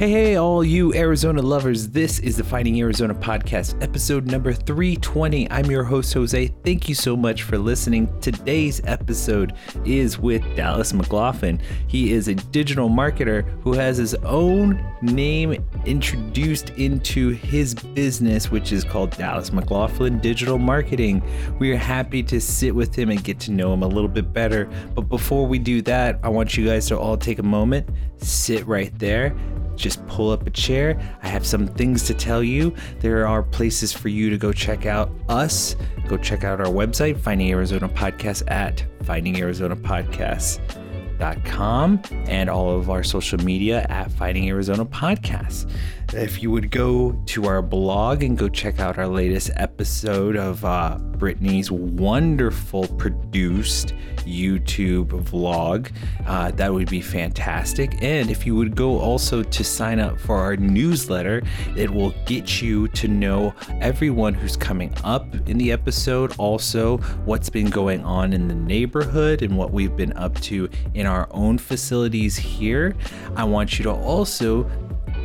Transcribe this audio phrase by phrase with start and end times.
[0.00, 1.88] Hey, hey, all you Arizona lovers.
[1.88, 5.50] This is the Finding Arizona podcast, episode number 320.
[5.50, 6.46] I'm your host, Jose.
[6.64, 8.08] Thank you so much for listening.
[8.22, 9.52] Today's episode
[9.84, 11.60] is with Dallas McLaughlin.
[11.86, 18.72] He is a digital marketer who has his own name introduced into his business, which
[18.72, 21.22] is called Dallas McLaughlin Digital Marketing.
[21.58, 24.32] We are happy to sit with him and get to know him a little bit
[24.32, 24.64] better.
[24.94, 27.86] But before we do that, I want you guys to all take a moment,
[28.16, 29.36] sit right there
[29.80, 30.98] just pull up a chair.
[31.22, 32.74] I have some things to tell you.
[33.00, 35.76] There are places for you to go check out us.
[36.08, 42.90] Go check out our website, Finding Arizona Podcast at Finding Arizona Podcast.com and all of
[42.90, 45.70] our social media at Finding Arizona Podcasts.
[46.12, 50.64] If you would go to our blog and go check out our latest episode of
[50.64, 55.92] uh, Brittany's wonderful produced YouTube vlog,
[56.26, 58.02] uh, that would be fantastic.
[58.02, 61.42] And if you would go also to sign up for our newsletter,
[61.76, 67.48] it will get you to know everyone who's coming up in the episode, also what's
[67.48, 71.56] been going on in the neighborhood and what we've been up to in our own
[71.56, 72.96] facilities here.
[73.36, 74.68] I want you to also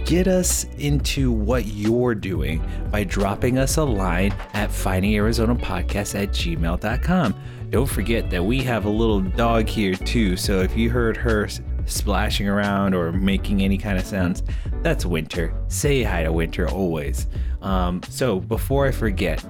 [0.05, 7.35] get us into what you're doing by dropping us a line at findingarizonapodcast at gmail.com.
[7.71, 11.49] Don't forget that we have a little dog here too, so if you heard her
[11.87, 14.43] splashing around or making any kind of sounds,
[14.81, 15.53] that's Winter.
[15.67, 17.27] Say hi to Winter always.
[17.61, 19.43] Um, so before I forget,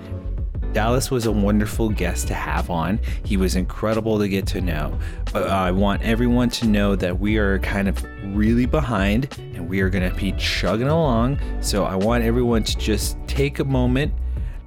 [0.72, 3.00] Dallas was a wonderful guest to have on.
[3.24, 4.98] He was incredible to get to know.
[5.32, 9.82] But I want everyone to know that we are kind of really behind and we
[9.82, 11.40] are going to be chugging along.
[11.62, 14.14] So I want everyone to just take a moment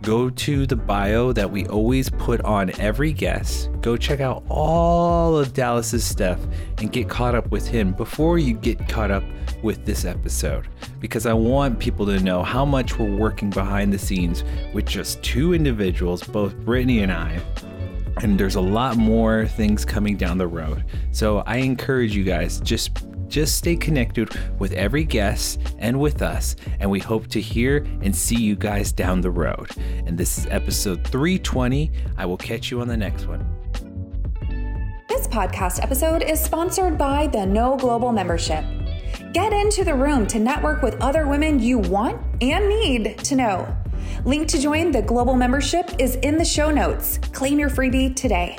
[0.03, 3.71] go to the bio that we always put on every guest.
[3.81, 6.39] Go check out all of Dallas's stuff
[6.79, 9.25] and get caught up with him before you get caught up
[9.63, 10.69] with this episode.
[11.01, 15.23] Because I want people to know how much we're working behind the scenes with just
[15.23, 17.41] two individuals, both Brittany and I.
[18.23, 20.85] And there's a lot more things coming down the road.
[21.13, 24.29] So I encourage you guys just just stay connected
[24.59, 28.93] with every guest and with us, and we hope to hear and see you guys
[28.93, 29.71] down the road.
[30.07, 31.91] And this is episode 320.
[32.17, 33.47] I will catch you on the next one.
[35.09, 38.65] This podcast episode is sponsored by the No Global Membership.
[39.33, 43.77] Get into the room to network with other women you want and need to know.
[44.25, 47.19] Link to join the global membership is in the show notes.
[47.33, 48.57] Claim your freebie today.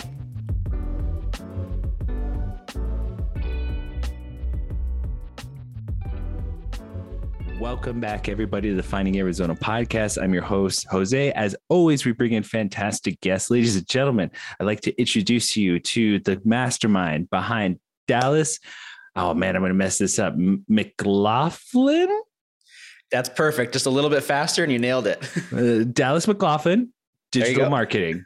[7.60, 10.22] Welcome back, everybody, to the Finding Arizona podcast.
[10.22, 11.34] I'm your host, Jose.
[11.34, 13.52] As always, we bring in fantastic guests.
[13.52, 17.78] Ladies and gentlemen, I'd like to introduce you to the mastermind behind
[18.08, 18.60] Dallas.
[19.14, 20.36] Oh, man, I'm going to mess this up.
[20.38, 22.08] McLaughlin?
[23.12, 23.74] That's perfect.
[23.74, 25.22] Just a little bit faster and you nailed it.
[25.54, 26.94] uh, Dallas McLaughlin,
[27.34, 28.24] digital marketing.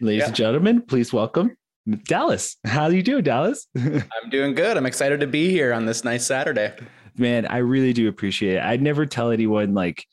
[0.00, 0.26] Ladies yeah.
[0.26, 1.56] and gentlemen, please welcome
[2.04, 2.56] Dallas.
[2.64, 3.66] How do you do, Dallas?
[3.76, 4.76] I'm doing good.
[4.76, 6.72] I'm excited to be here on this nice Saturday
[7.18, 8.62] man, I really do appreciate it.
[8.62, 10.06] I'd never tell anyone like,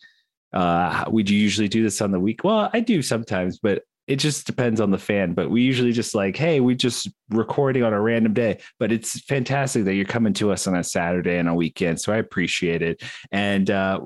[0.53, 2.43] uh, would you usually do this on the week?
[2.43, 5.33] Well, I do sometimes, but it just depends on the fan.
[5.33, 8.59] But we usually just like, hey, we just recording on a random day.
[8.79, 12.01] But it's fantastic that you're coming to us on a Saturday and a weekend.
[12.01, 13.01] So I appreciate it.
[13.31, 14.01] And uh,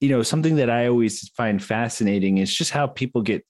[0.00, 3.44] you know, something that I always find fascinating is just how people get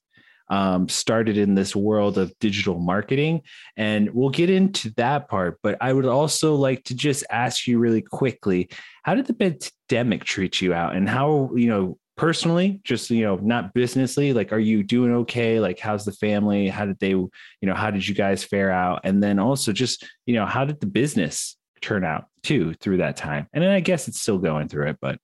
[0.49, 3.43] um, started in this world of digital marketing.
[3.77, 5.59] And we'll get into that part.
[5.63, 8.69] But I would also like to just ask you really quickly
[9.03, 10.97] how did the pandemic treat you out?
[10.97, 15.61] And how, you know, personally just you know not businessly like are you doing okay
[15.61, 17.31] like how's the family how did they you
[17.61, 20.81] know how did you guys fare out and then also just you know how did
[20.81, 24.67] the business turn out too through that time and then i guess it's still going
[24.67, 25.19] through it but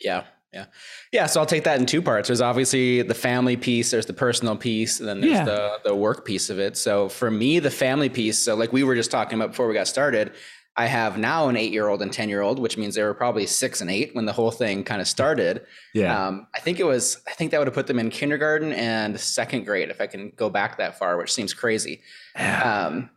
[0.00, 0.24] yeah
[0.56, 0.66] yeah.
[1.12, 1.26] Yeah.
[1.26, 2.28] So I'll take that in two parts.
[2.28, 5.44] There's obviously the family piece, there's the personal piece, and then there's yeah.
[5.44, 6.76] the, the work piece of it.
[6.76, 9.74] So for me, the family piece, so like we were just talking about before we
[9.74, 10.32] got started,
[10.78, 13.14] I have now an eight year old and 10 year old, which means they were
[13.14, 15.66] probably six and eight when the whole thing kind of started.
[15.94, 16.26] Yeah.
[16.26, 19.18] Um, I think it was, I think that would have put them in kindergarten and
[19.18, 22.02] second grade if I can go back that far, which seems crazy.
[22.34, 22.86] Yeah.
[22.86, 23.10] Um,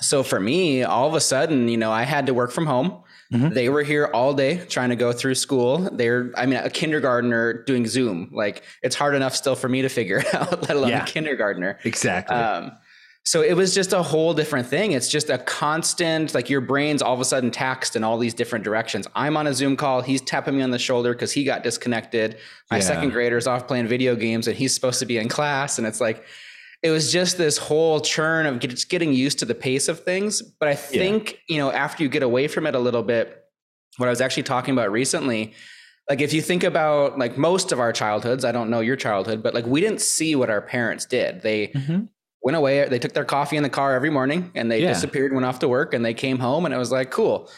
[0.00, 3.02] so for me, all of a sudden, you know, I had to work from home.
[3.32, 3.54] Mm-hmm.
[3.54, 5.78] They were here all day trying to go through school.
[5.92, 8.30] They're, I mean, a kindergartner doing Zoom.
[8.32, 11.02] Like it's hard enough still for me to figure out, let alone yeah.
[11.02, 11.78] a kindergartner.
[11.84, 12.36] Exactly.
[12.36, 12.72] Um,
[13.24, 14.92] so it was just a whole different thing.
[14.92, 18.34] It's just a constant, like your brain's all of a sudden taxed in all these
[18.34, 19.08] different directions.
[19.16, 20.00] I'm on a Zoom call.
[20.00, 22.38] He's tapping me on the shoulder because he got disconnected.
[22.70, 22.84] My yeah.
[22.84, 25.78] second grader's off playing video games and he's supposed to be in class.
[25.78, 26.22] And it's like,
[26.86, 30.40] it was just this whole churn of just getting used to the pace of things.
[30.40, 31.56] But I think, yeah.
[31.56, 33.42] you know, after you get away from it a little bit,
[33.96, 35.54] what I was actually talking about recently.
[36.08, 39.42] Like if you think about like most of our childhoods, I don't know your childhood,
[39.42, 41.42] but like we didn't see what our parents did.
[41.42, 42.04] They mm-hmm.
[42.42, 44.92] went away, they took their coffee in the car every morning and they yeah.
[44.92, 47.50] disappeared, went off to work and they came home and it was like, cool.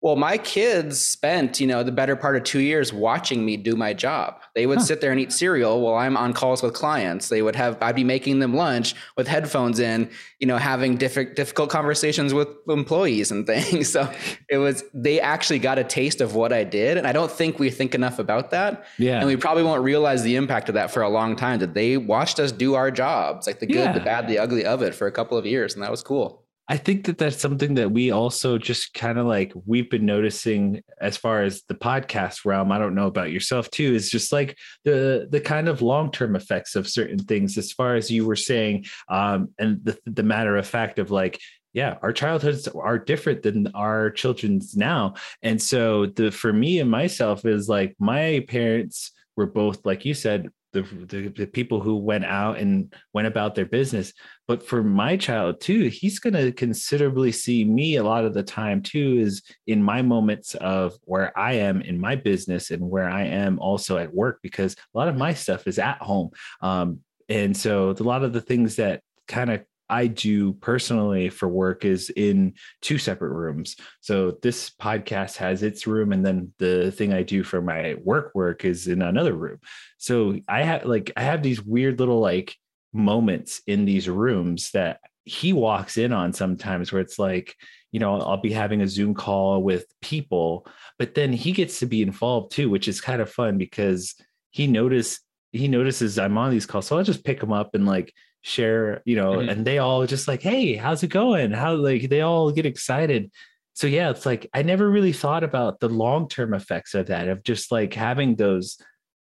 [0.00, 3.74] Well, my kids spent, you know, the better part of two years watching me do
[3.74, 4.40] my job.
[4.54, 4.84] They would huh.
[4.84, 7.28] sit there and eat cereal while I'm on calls with clients.
[7.28, 10.08] They would have, I'd be making them lunch with headphones in,
[10.38, 13.90] you know, having diff- difficult conversations with employees and things.
[13.90, 14.08] So
[14.48, 16.96] it was, they actually got a taste of what I did.
[16.96, 18.86] And I don't think we think enough about that.
[18.98, 19.18] Yeah.
[19.18, 21.96] And we probably won't realize the impact of that for a long time that they
[21.96, 23.92] watched us do our jobs, like the good, yeah.
[23.92, 25.74] the bad, the ugly of it for a couple of years.
[25.74, 26.44] And that was cool.
[26.70, 30.82] I think that that's something that we also just kind of like we've been noticing
[31.00, 32.70] as far as the podcast realm.
[32.70, 33.94] I don't know about yourself too.
[33.94, 37.56] Is just like the the kind of long term effects of certain things.
[37.56, 41.40] As far as you were saying, um, and the the matter of fact of like
[41.72, 45.12] yeah our childhoods are different than our children's now
[45.42, 50.14] and so the for me and myself is like my parents were both like you
[50.14, 54.12] said the, the, the people who went out and went about their business.
[54.46, 58.42] But for my child too he's going to considerably see me a lot of the
[58.42, 63.08] time too is in my moments of where i am in my business and where
[63.08, 66.30] i am also at work because a lot of my stuff is at home.
[66.60, 71.48] Um, and so a lot of the things that kind of I do personally for
[71.48, 73.76] work is in two separate rooms.
[74.00, 78.32] So this podcast has its room, and then the thing I do for my work
[78.34, 79.58] work is in another room.
[79.96, 82.56] So I have like I have these weird little like
[82.92, 87.54] moments in these rooms that he walks in on sometimes where it's like
[87.92, 90.66] you know i'll be having a zoom call with people
[90.98, 94.14] but then he gets to be involved too which is kind of fun because
[94.50, 95.20] he noticed
[95.52, 98.12] he notices i'm on these calls so i'll just pick him up and like
[98.42, 99.48] share, you know, mm-hmm.
[99.48, 101.50] and they all just like, hey, how's it going?
[101.52, 103.30] How like they all get excited.
[103.74, 107.42] So yeah, it's like I never really thought about the long-term effects of that, of
[107.42, 108.78] just like having those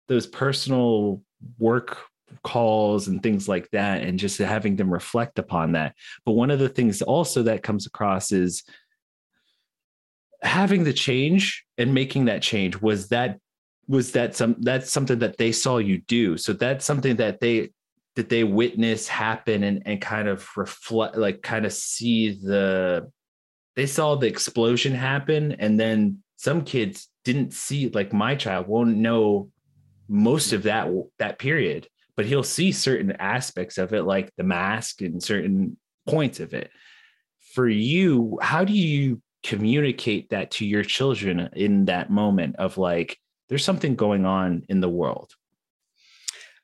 [0.09, 1.23] those personal
[1.59, 1.99] work
[2.43, 5.95] calls and things like that and just having them reflect upon that.
[6.25, 8.65] But one of the things also that comes across is
[10.43, 13.39] having the change and making that change was that
[13.89, 17.71] was that some that's something that they saw you do so that's something that they
[18.17, 23.11] that they witness happen and, and kind of reflect like kind of see the
[23.77, 28.97] they saw the explosion happen and then some kids didn't see like my child won't
[28.97, 29.51] know
[30.09, 30.89] most of that
[31.19, 35.77] that period but he'll see certain aspects of it like the mask and certain
[36.07, 36.71] points of it.
[37.55, 43.19] For you how do you communicate that to your children in that moment of like
[43.49, 45.33] there's something going on in the world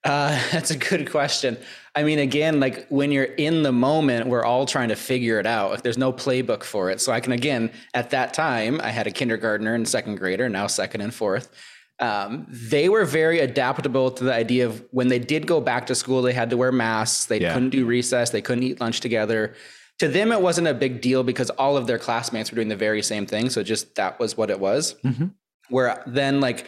[0.04, 1.56] uh, that's a good question.
[1.94, 5.46] I mean, again, like when you're in the moment, we're all trying to figure it
[5.46, 5.82] out.
[5.82, 7.00] There's no playbook for it.
[7.00, 10.68] So I can, again, at that time, I had a kindergartner and second grader, now
[10.68, 11.50] second and fourth.
[11.98, 15.94] Um, they were very adaptable to the idea of when they did go back to
[15.94, 17.26] school, they had to wear masks.
[17.26, 17.52] They yeah.
[17.52, 18.30] couldn't do recess.
[18.30, 19.54] They couldn't eat lunch together.
[19.98, 22.76] To them, it wasn't a big deal because all of their classmates were doing the
[22.76, 23.50] very same thing.
[23.50, 24.94] So just that was what it was.
[25.04, 25.26] Mm-hmm.
[25.68, 26.64] Where then, like,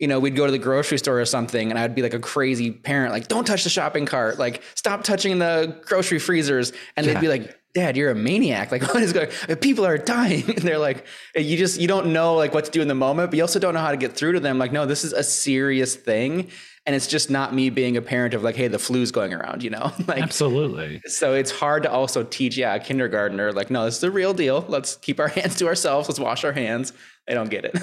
[0.00, 2.18] you know, we'd go to the grocery store or something, and I'd be like a
[2.18, 6.72] crazy parent, like, don't touch the shopping cart, like, stop touching the grocery freezers.
[6.96, 7.12] And yeah.
[7.12, 8.72] they'd be like, Dad, you're a maniac.
[8.72, 9.28] Like, what is going
[9.60, 10.44] People are dying.
[10.48, 11.06] And they're like,
[11.36, 13.58] you just, you don't know like what to do in the moment, but you also
[13.58, 14.58] don't know how to get through to them.
[14.58, 16.50] Like, no, this is a serious thing.
[16.86, 19.62] And it's just not me being a parent of like, hey, the flu's going around,
[19.62, 19.92] you know?
[20.08, 21.02] like, absolutely.
[21.04, 24.32] So it's hard to also teach, yeah, a kindergartner, like, no, this is the real
[24.32, 24.64] deal.
[24.66, 26.08] Let's keep our hands to ourselves.
[26.08, 26.94] Let's wash our hands.
[27.26, 27.78] They don't get it.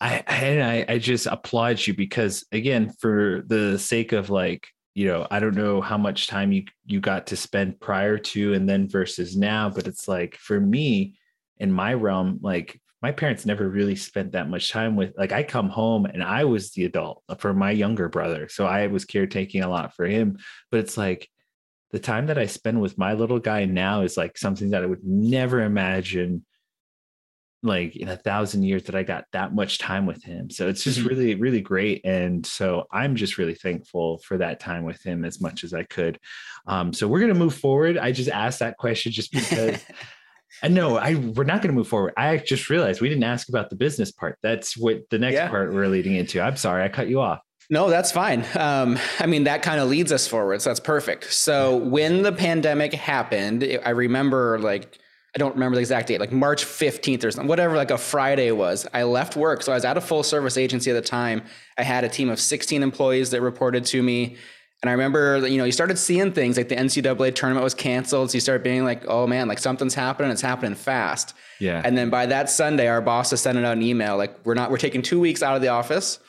[0.00, 5.26] I I I just applaud you because again, for the sake of like you know,
[5.28, 8.88] I don't know how much time you you got to spend prior to and then
[8.88, 11.16] versus now, but it's like for me
[11.58, 15.42] in my realm, like my parents never really spent that much time with like I
[15.42, 18.48] come home and I was the adult for my younger brother.
[18.48, 20.38] So I was caretaking a lot for him.
[20.70, 21.28] But it's like
[21.90, 24.86] the time that I spend with my little guy now is like something that I
[24.86, 26.46] would never imagine
[27.64, 30.50] like in a thousand years that I got that much time with him.
[30.50, 31.08] So it's just mm-hmm.
[31.08, 32.04] really, really great.
[32.04, 35.84] And so I'm just really thankful for that time with him as much as I
[35.84, 36.18] could.
[36.66, 37.96] Um, so we're gonna move forward.
[37.96, 39.82] I just asked that question just because
[40.62, 42.12] and no, I we're not gonna move forward.
[42.18, 44.38] I just realized we didn't ask about the business part.
[44.42, 45.48] That's what the next yeah.
[45.48, 46.40] part we're leading into.
[46.40, 47.40] I'm sorry, I cut you off.
[47.70, 48.44] No, that's fine.
[48.56, 50.60] Um, I mean, that kind of leads us forward.
[50.60, 51.32] So that's perfect.
[51.32, 54.98] So when the pandemic happened, I remember like
[55.34, 58.52] I don't remember the exact date, like March 15th or something, whatever, like a Friday
[58.52, 58.86] was.
[58.94, 59.62] I left work.
[59.62, 61.42] So I was at a full service agency at the time.
[61.76, 64.36] I had a team of 16 employees that reported to me.
[64.80, 68.30] And I remember, you know, you started seeing things like the NCAA tournament was canceled.
[68.30, 70.30] So you start being like, oh man, like something's happening.
[70.30, 71.34] It's happening fast.
[71.58, 71.82] Yeah.
[71.84, 74.70] And then by that Sunday, our boss is sending out an email like, we're not,
[74.70, 76.20] we're taking two weeks out of the office.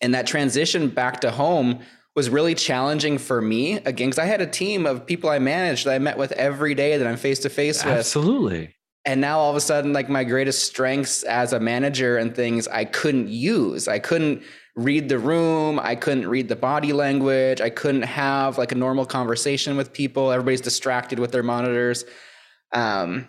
[0.00, 1.80] And that transition back to home
[2.16, 5.84] was really challenging for me again, because I had a team of people I managed
[5.84, 7.92] that I met with every day that I'm face to face with.
[7.92, 8.74] Absolutely.
[9.04, 12.66] And now all of a sudden, like my greatest strengths as a manager and things
[12.66, 13.86] I couldn't use.
[13.86, 14.42] I couldn't
[14.74, 15.78] read the room.
[15.78, 17.60] I couldn't read the body language.
[17.60, 20.32] I couldn't have like a normal conversation with people.
[20.32, 22.04] Everybody's distracted with their monitors.
[22.72, 23.28] Um,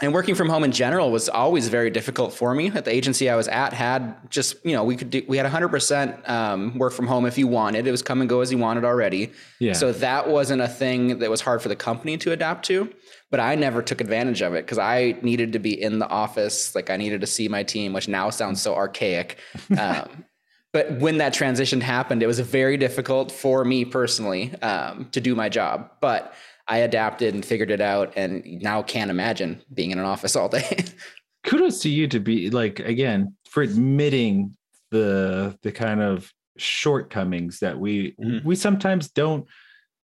[0.00, 2.68] and working from home in general was always very difficult for me.
[2.68, 5.44] At the agency I was at, had just you know we could do we had
[5.44, 7.86] 100 percent um, work from home if you wanted.
[7.86, 9.32] It was come and go as you wanted already.
[9.58, 9.72] Yeah.
[9.72, 12.92] So that wasn't a thing that was hard for the company to adapt to.
[13.30, 16.74] But I never took advantage of it because I needed to be in the office.
[16.74, 19.38] Like I needed to see my team, which now sounds so archaic.
[19.78, 20.24] Um,
[20.72, 25.34] but when that transition happened, it was very difficult for me personally um, to do
[25.34, 25.90] my job.
[26.02, 26.34] But
[26.68, 30.48] I adapted and figured it out, and now can't imagine being in an office all
[30.48, 30.84] day.
[31.44, 34.56] Kudos to you to be like again for admitting
[34.90, 38.44] the the kind of shortcomings that we Mhm.
[38.44, 39.46] we sometimes don't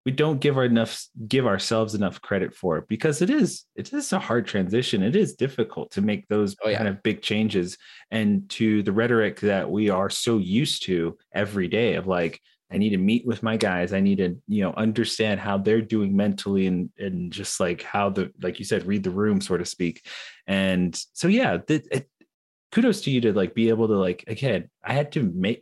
[0.06, 4.12] we don't give our enough give ourselves enough credit for because it is it is
[4.14, 6.78] a hard transition it is difficult to make those Oh, yeah.
[6.78, 7.78] kind of big changes
[8.12, 12.40] and to the rhetoric that we are so used to every day of like
[12.72, 15.82] i need to meet with my guys i need to you know understand how they're
[15.82, 19.58] doing mentally and and just like how the like you said read the room so
[19.58, 20.06] to speak
[20.48, 22.10] and so yeah th- it,
[22.72, 25.62] kudos to you to like be able to like again i had to make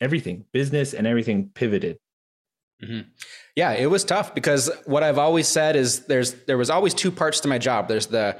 [0.00, 1.98] everything business and everything pivoted
[3.56, 7.10] Yeah, it was tough because what I've always said is there's there was always two
[7.10, 7.88] parts to my job.
[7.88, 8.36] There's the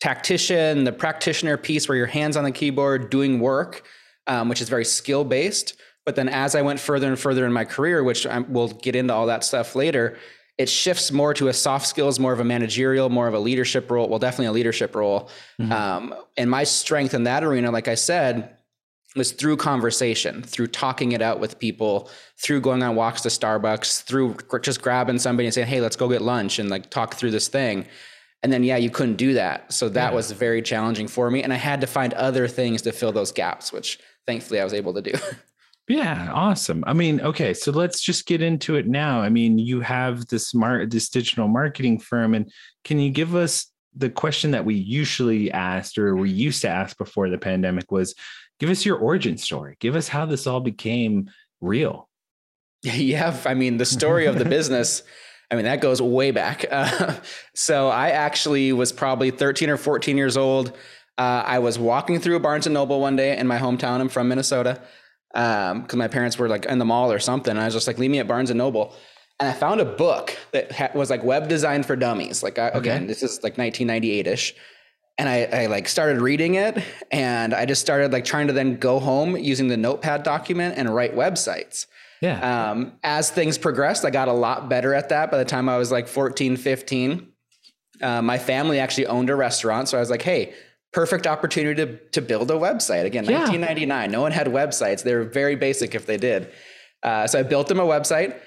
[0.00, 3.84] tactician, the practitioner piece where your hands on the keyboard doing work,
[4.26, 5.76] um, which is very skill based.
[6.04, 8.96] But then as I went further and further in my career, which i we'll get
[8.96, 10.16] into all that stuff later,
[10.58, 13.90] it shifts more to a soft skills, more of a managerial, more of a leadership
[13.90, 14.08] role.
[14.08, 15.30] Well, definitely a leadership role.
[15.70, 18.56] Um, and my strength in that arena, like I said,
[19.14, 24.02] was through conversation, through talking it out with people, through going on walks to Starbucks,
[24.04, 27.30] through just grabbing somebody and saying, "Hey, let's go get lunch and like talk through
[27.30, 27.86] this thing."
[28.42, 29.72] And then yeah, you couldn't do that.
[29.72, 30.16] So that Yeah.
[30.16, 33.30] was very challenging for me and I had to find other things to fill those
[33.32, 35.12] gaps, which thankfully I was able to do.
[35.88, 36.84] Yeah, awesome.
[36.86, 39.20] I mean, okay, so let's just get into it now.
[39.20, 42.50] I mean, you have this mar- this digital marketing firm, and
[42.84, 46.96] can you give us the question that we usually asked or we used to ask
[46.96, 48.14] before the pandemic was,
[48.58, 49.76] give us your origin story.
[49.80, 52.08] Give us how this all became real.
[52.84, 55.04] Yeah, I mean, the story of the business,
[55.52, 56.64] I mean, that goes way back.
[56.68, 57.14] Uh,
[57.54, 60.76] so I actually was probably 13 or 14 years old.
[61.16, 64.00] Uh, I was walking through a Barnes and Noble one day in my hometown.
[64.00, 64.80] I'm from Minnesota
[65.32, 67.50] because my parents were like in the mall or something.
[67.50, 68.94] And I was just like, leave me at Barnes and Noble.
[69.40, 72.42] And I found a book that ha- was like web design for dummies.
[72.42, 74.54] Like, I, again, this is like 1998 ish.
[75.18, 78.76] And I, I like started reading it and I just started like trying to then
[78.76, 81.86] go home using the notepad document and write websites.
[82.20, 82.70] Yeah.
[82.70, 85.76] Um, as things progressed, I got a lot better at that by the time I
[85.76, 87.28] was like 14, 15.
[88.00, 89.88] Uh, my family actually owned a restaurant.
[89.88, 90.54] So I was like, hey,
[90.92, 93.04] perfect opportunity to, to build a website.
[93.04, 93.40] Again, Yeah.
[93.40, 95.02] 1999, no one had websites.
[95.02, 96.50] They were very basic if they did.
[97.02, 98.38] Uh, so I built them a website.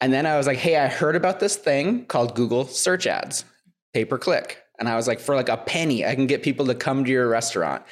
[0.00, 3.44] And then I was like, hey, I heard about this thing called Google search ads,
[3.92, 4.58] pay per click.
[4.78, 7.10] And I was like, for like a penny, I can get people to come to
[7.10, 7.82] your restaurant.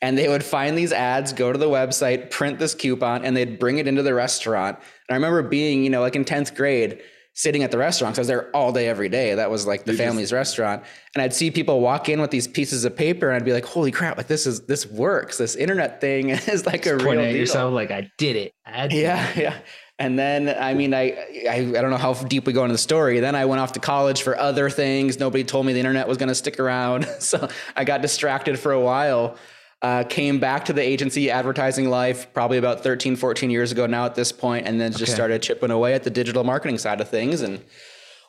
[0.00, 3.58] And they would find these ads, go to the website, print this coupon, and they'd
[3.58, 4.78] bring it into the restaurant.
[4.78, 7.02] And I remember being, you know, like in 10th grade,
[7.38, 9.36] sitting at the restaurant because I was there all day, every day.
[9.36, 10.82] That was like the family's restaurant.
[11.14, 13.64] And I'd see people walk in with these pieces of paper, and I'd be like,
[13.64, 15.38] holy crap, like this is this works.
[15.38, 17.36] This internet thing is like a real deal.
[17.36, 18.54] yourself like I did it.
[18.66, 19.58] I did Yeah, yeah.
[20.00, 21.12] And then I mean, I,
[21.48, 23.20] I I don't know how deep we go into the story.
[23.20, 25.20] Then I went off to college for other things.
[25.20, 28.72] Nobody told me the internet was going to stick around, so I got distracted for
[28.72, 29.36] a while.
[29.80, 34.04] Uh, came back to the agency advertising life probably about 13, 14 years ago now
[34.04, 35.12] at this point, and then just Okay.
[35.14, 37.62] started chipping away at the digital marketing side of things, and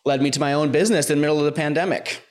[0.05, 2.21] led me to my own business in the middle of the pandemic.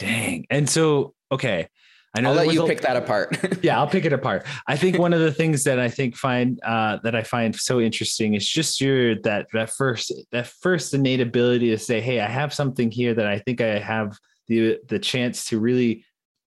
[0.00, 0.44] Dang.
[0.50, 1.68] And so, okay.
[2.16, 3.36] I know I'll let you a- pick that apart.
[3.64, 6.60] yeah i'll pick it apart i think one of the things that i think find
[6.62, 11.20] uh, that i find so interesting is just your that that first that first innate
[11.20, 14.16] ability to say hey i have something here that i think i have
[14.46, 16.04] the the chance to really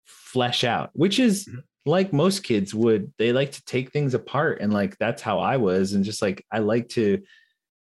[0.05, 1.49] flesh out which is
[1.87, 5.57] like most kids would they like to take things apart and like that's how i
[5.57, 7.23] was and just like i like to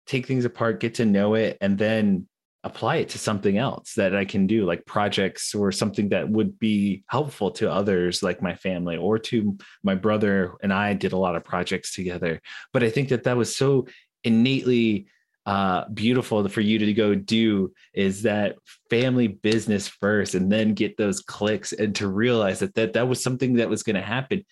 [0.06, 2.26] take things apart get to know it and then
[2.64, 6.58] apply it to something else that I can do, like projects or something that would
[6.58, 11.18] be helpful to others, like my family or to my brother and I did a
[11.18, 12.40] lot of projects together.
[12.72, 13.86] But I think that that was so
[14.24, 15.08] innately
[15.46, 18.56] uh, beautiful for you to go do is that
[18.88, 23.22] family business first and then get those clicks and to realize that that, that was
[23.22, 24.44] something that was going to happen.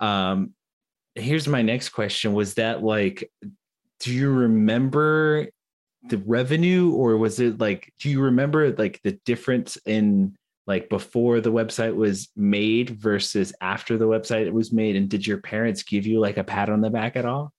[0.00, 0.52] Um,
[1.14, 3.30] here's my next question was that like,
[4.00, 5.48] do you remember
[6.08, 10.34] the revenue or was it like, do you remember like the difference in
[10.66, 14.96] like before the website was made versus after the website was made?
[14.96, 17.52] And did your parents give you like a pat on the back at all?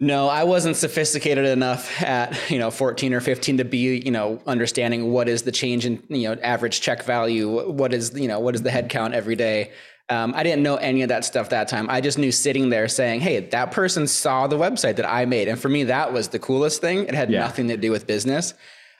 [0.00, 4.40] No, I wasn't sophisticated enough at, you know, 14 or 15 to be, you know,
[4.46, 8.40] understanding what is the change in, you know, average check value, what is, you know,
[8.40, 9.70] what is the head count every day.
[10.08, 11.88] Um, I didn't know any of that stuff that time.
[11.88, 15.48] I just knew sitting there saying, "Hey, that person saw the website that I made,"
[15.48, 17.04] and for me, that was the coolest thing.
[17.04, 17.40] It had yeah.
[17.40, 18.52] nothing to do with business.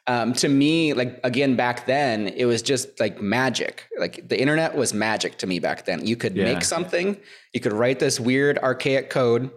[0.07, 3.89] Um, to me, like again back then, it was just like magic.
[3.99, 6.07] Like the internet was magic to me back then.
[6.07, 6.45] You could yeah.
[6.45, 7.17] make something,
[7.53, 9.51] you could write this weird archaic code,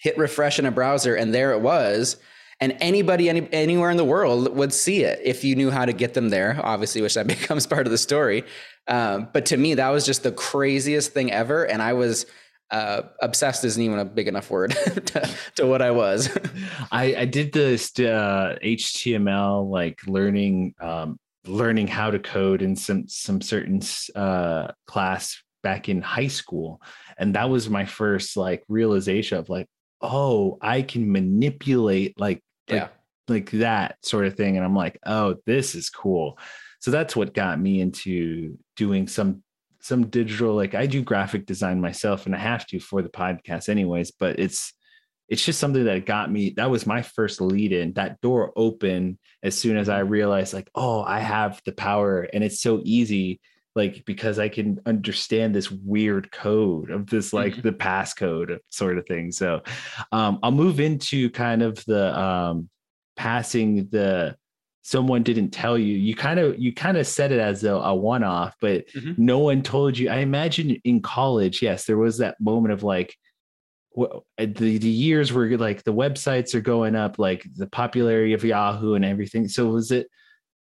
[0.00, 2.16] hit refresh in a browser, and there it was.
[2.62, 5.94] And anybody any, anywhere in the world would see it if you knew how to
[5.94, 6.60] get them there.
[6.62, 8.44] Obviously, which that becomes part of the story.
[8.86, 12.26] Um, but to me, that was just the craziest thing ever, and I was
[12.70, 14.70] uh, obsessed isn't even a big enough word
[15.06, 16.28] to, to, what I was.
[16.92, 23.08] I, I did this uh, HTML like learning um, learning how to code in some
[23.08, 23.80] some certain
[24.14, 26.80] uh, class back in high school,
[27.18, 29.68] and that was my first like realization of like,
[30.00, 32.88] oh, I can manipulate like yeah.
[33.28, 36.38] like, like that sort of thing, and I'm like, oh, this is cool.
[36.80, 39.42] So that's what got me into doing some
[39.82, 43.68] some digital like I do graphic design myself and I have to for the podcast
[43.68, 44.74] anyways, but it's
[45.28, 49.18] it's just something that got me that was my first lead in that door opened
[49.42, 50.10] as soon as I mm-hmm.
[50.10, 53.40] realized like oh I have the power and it's so easy
[53.80, 57.68] like because I can understand this weird code of this like mm-hmm.
[57.68, 59.32] the passcode sort of thing.
[59.32, 59.62] So
[60.12, 62.68] um I'll move into kind of the um
[63.16, 64.36] passing the
[64.82, 67.94] someone didn't tell you you kind of you kind of said it as a, a
[67.94, 69.12] one-off but mm-hmm.
[69.18, 73.14] no one told you i imagine in college yes there was that moment of like
[73.98, 74.06] uh,
[74.38, 78.94] the, the years were like the websites are going up like the popularity of yahoo
[78.94, 80.06] and everything so was it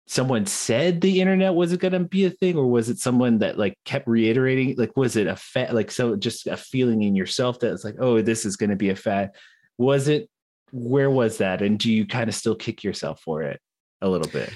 [0.06, 3.58] someone said the internet was going to be a thing or was it someone that
[3.58, 7.58] like kept reiterating like was it a fat like so just a feeling in yourself
[7.58, 9.30] that it's like oh this is going to be a fad
[9.78, 10.28] was it
[10.72, 13.58] where was that and do you kind of still kick yourself for it
[14.04, 14.52] a little bit.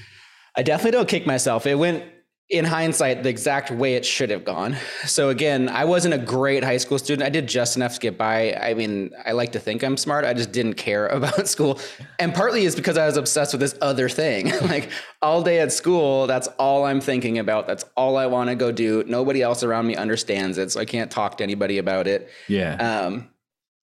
[0.55, 1.67] I definitely don't kick myself.
[1.67, 2.05] It went
[2.51, 4.75] in hindsight the exact way it should have gone.
[5.05, 7.27] So again, I wasn't a great high school student.
[7.27, 8.55] I did just enough to get by.
[8.55, 10.25] I mean, I like to think I'm smart.
[10.25, 11.79] I just didn't care about school.
[12.19, 14.51] And partly is because I was obsessed with this other thing.
[14.63, 17.67] like all day at school, that's all I'm thinking about.
[17.67, 19.05] That's all I want to go do.
[19.07, 22.31] Nobody else around me understands it, so I can't talk to anybody about it.
[22.49, 22.77] Yeah.
[22.77, 23.29] Um,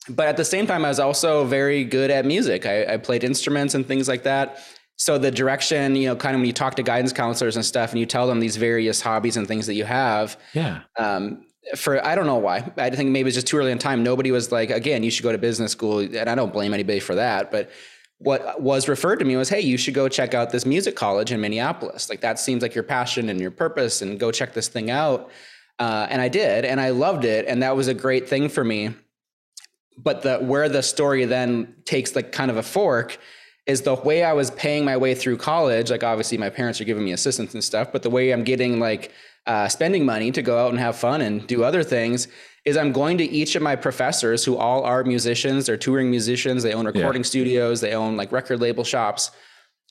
[0.09, 2.65] but at the same time, I was also very good at music.
[2.65, 4.59] I, I played instruments and things like that
[4.97, 7.91] so the direction you know kind of when you talk to guidance counselors and stuff
[7.91, 10.81] and you tell them these various hobbies and things that you have yeah.
[10.97, 12.71] um, for i don't know why.
[12.77, 14.03] I think maybe it's just too early in time.
[14.03, 16.99] Nobody was like again you should go to business school and i don't blame anybody
[16.99, 17.69] for that but
[18.19, 21.31] what was referred to me was hey you should go check out this music college
[21.31, 22.09] in minneapolis.
[22.09, 25.29] Like that seems like your passion and your purpose and go check this thing out.
[25.77, 28.63] Uh, and i did and i loved it and that was a great thing for
[28.63, 28.93] me.
[29.97, 33.17] But the where the story then takes like kind of a fork
[33.65, 35.89] is the way I was paying my way through college.
[35.89, 38.79] Like obviously my parents are giving me assistance and stuff, but the way I'm getting
[38.79, 39.11] like
[39.47, 42.27] uh, spending money to go out and have fun and do other things
[42.63, 46.63] is I'm going to each of my professors who all are musicians, they're touring musicians,
[46.63, 47.27] they own recording yeah.
[47.27, 49.31] studios, they own like record label shops.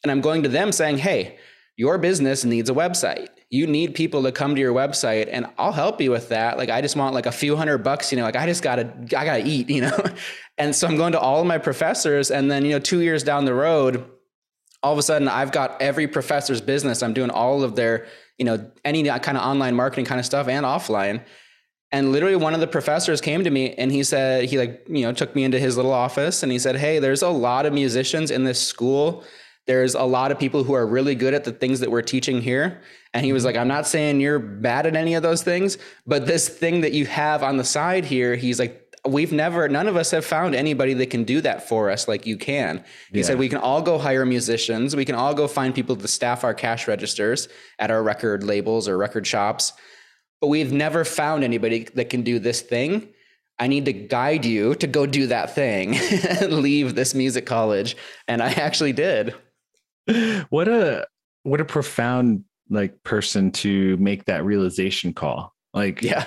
[0.02, 1.38] And I'm going to them saying, hey,
[1.76, 3.28] your business needs a website.
[3.50, 6.56] You need people to come to your website and I'll help you with that.
[6.56, 8.92] Like I just want like a few hundred bucks, you know, like I just gotta,
[9.16, 9.98] I gotta eat, you know?
[10.56, 12.30] And so I'm going to all of my professors.
[12.30, 14.04] And then, you know, two years down the road,
[14.84, 17.02] all of a sudden I've got every professor's business.
[17.02, 18.06] I'm doing all of their,
[18.38, 21.24] you know, any kind of online marketing kind of stuff and offline.
[21.90, 25.02] And literally one of the professors came to me and he said, he like, you
[25.02, 27.72] know, took me into his little office and he said, Hey, there's a lot of
[27.72, 29.24] musicians in this school.
[29.66, 32.42] There's a lot of people who are really good at the things that we're teaching
[32.42, 32.82] here.
[33.14, 33.46] And he was mm-hmm.
[33.46, 36.92] like, I'm not saying you're bad at any of those things, but this thing that
[36.92, 40.54] you have on the side here, he's like, we've never none of us have found
[40.54, 42.82] anybody that can do that for us like you can.
[43.12, 43.24] He yeah.
[43.24, 44.96] said we can all go hire musicians.
[44.96, 47.48] We can all go find people to staff our cash registers
[47.78, 49.72] at our record labels or record shops.
[50.40, 53.08] But we've never found anybody that can do this thing.
[53.58, 57.96] I need to guide you to go do that thing and leave this music college.
[58.26, 59.34] And i actually did
[60.50, 61.06] what a
[61.42, 66.24] what a profound like person to make that realization call like yeah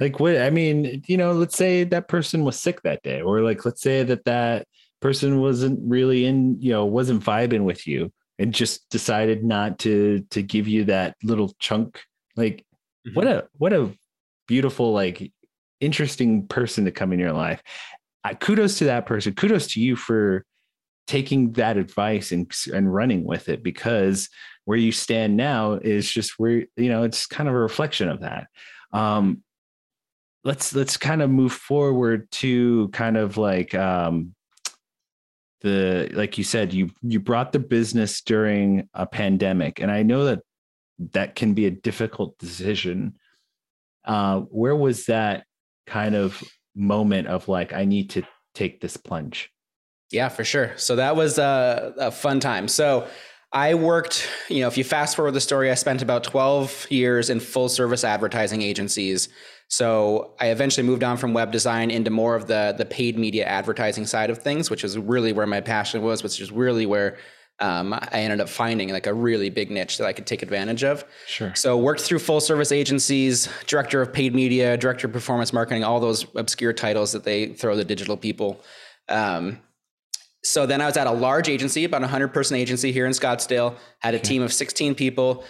[0.00, 3.42] like what i mean you know let's say that person was sick that day or
[3.42, 4.66] like let's say that that
[5.04, 10.24] person wasn't really in, you know, wasn't vibing with you and just decided not to
[10.30, 12.00] to give you that little chunk.
[12.36, 12.64] Like
[13.06, 13.14] mm-hmm.
[13.14, 13.90] what a what a
[14.48, 15.30] beautiful like
[15.78, 17.62] interesting person to come in your life.
[18.24, 19.34] I, kudos to that person.
[19.34, 20.46] Kudos to you for
[21.06, 24.28] taking that advice and and running with it because
[24.64, 28.20] where you stand now is just where you know it's kind of a reflection of
[28.20, 28.46] that.
[28.92, 29.42] Um,
[30.44, 34.34] let's let's kind of move forward to kind of like um,
[35.64, 40.26] the like you said you you brought the business during a pandemic and i know
[40.26, 40.40] that
[40.98, 43.14] that can be a difficult decision
[44.04, 45.46] uh, where was that
[45.86, 46.40] kind of
[46.76, 48.22] moment of like i need to
[48.54, 49.50] take this plunge
[50.14, 53.06] yeah for sure so that was a, a fun time so
[53.52, 57.28] i worked you know if you fast forward the story i spent about 12 years
[57.28, 59.28] in full service advertising agencies
[59.68, 63.44] so I eventually moved on from web design into more of the the paid media
[63.44, 67.16] advertising side of things, which is really where my passion was, which is really where
[67.60, 70.82] um, I ended up finding like a really big niche that I could take advantage
[70.82, 71.04] of.
[71.26, 71.54] Sure.
[71.54, 76.00] So worked through full service agencies, director of paid media, director of performance marketing, all
[76.00, 78.60] those obscure titles that they throw the digital people.
[79.08, 79.60] Um,
[80.44, 83.12] so then I was at a large agency, about a hundred person agency here in
[83.12, 84.28] Scottsdale, had a okay.
[84.28, 85.42] team of 16 people.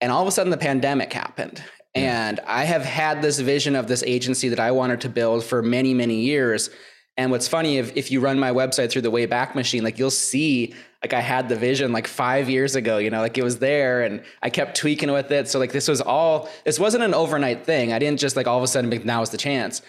[0.00, 1.62] And all of a sudden the pandemic happened.
[1.94, 5.62] And I have had this vision of this agency that I wanted to build for
[5.62, 6.70] many, many years.
[7.16, 10.10] And what's funny, if, if you run my website through the Wayback Machine, like you'll
[10.10, 13.58] see, like I had the vision like five years ago, you know, like it was
[13.58, 15.48] there and I kept tweaking with it.
[15.48, 17.92] So like this was all, this wasn't an overnight thing.
[17.92, 19.82] I didn't just like all of a sudden now is the chance.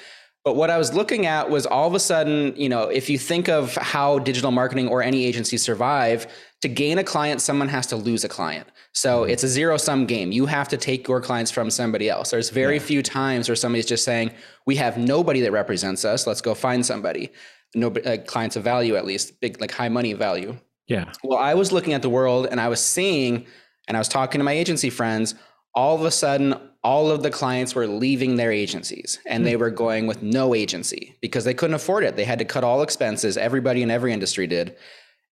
[0.43, 3.19] But what I was looking at was all of a sudden, you know, if you
[3.19, 6.25] think of how digital marketing or any agency survive,
[6.61, 8.67] to gain a client, someone has to lose a client.
[8.93, 9.31] So mm-hmm.
[9.31, 10.31] it's a zero sum game.
[10.31, 12.31] You have to take your clients from somebody else.
[12.31, 12.83] There's very yeah.
[12.83, 14.31] few times where somebody's just saying,
[14.65, 16.25] "We have nobody that represents us.
[16.25, 17.31] Let's go find somebody."
[17.73, 20.57] No uh, clients of value, at least big like high money value.
[20.87, 21.11] Yeah.
[21.23, 23.45] Well, I was looking at the world and I was seeing,
[23.87, 25.35] and I was talking to my agency friends.
[25.73, 29.59] All of a sudden, all of the clients were leaving their agencies and they hmm.
[29.59, 32.15] were going with no agency because they couldn't afford it.
[32.15, 33.37] They had to cut all expenses.
[33.37, 34.75] Everybody in every industry did.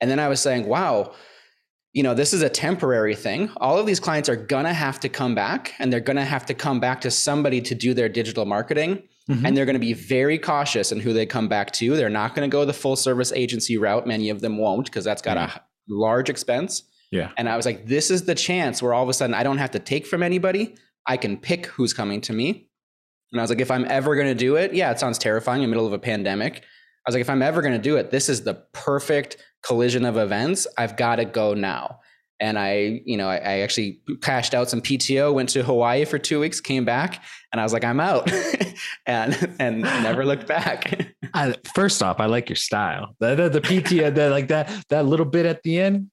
[0.00, 1.14] And then I was saying, wow,
[1.92, 3.50] you know, this is a temporary thing.
[3.56, 6.24] All of these clients are going to have to come back and they're going to
[6.24, 9.02] have to come back to somebody to do their digital marketing.
[9.30, 9.46] Mm-hmm.
[9.46, 11.96] And they're going to be very cautious in who they come back to.
[11.96, 14.06] They're not going to go the full service agency route.
[14.06, 16.82] Many of them won't because that's got a large expense.
[17.10, 17.30] Yeah.
[17.36, 19.58] And I was like, this is the chance where all of a sudden I don't
[19.58, 20.74] have to take from anybody.
[21.06, 22.68] I can pick who's coming to me.
[23.32, 25.62] And I was like, if I'm ever going to do it, yeah, it sounds terrifying
[25.62, 26.58] in the middle of a pandemic.
[26.58, 30.04] I was like, if I'm ever going to do it, this is the perfect collision
[30.04, 30.66] of events.
[30.76, 32.00] I've got to go now.
[32.38, 36.18] And I, you know, I, I, actually cashed out some PTO, went to Hawaii for
[36.18, 38.30] two weeks, came back, and I was like, I'm out,
[39.06, 41.14] and and never looked back.
[41.32, 43.14] I, first off, I like your style.
[43.20, 46.10] The, the, the PTO, the, like that that little bit at the end,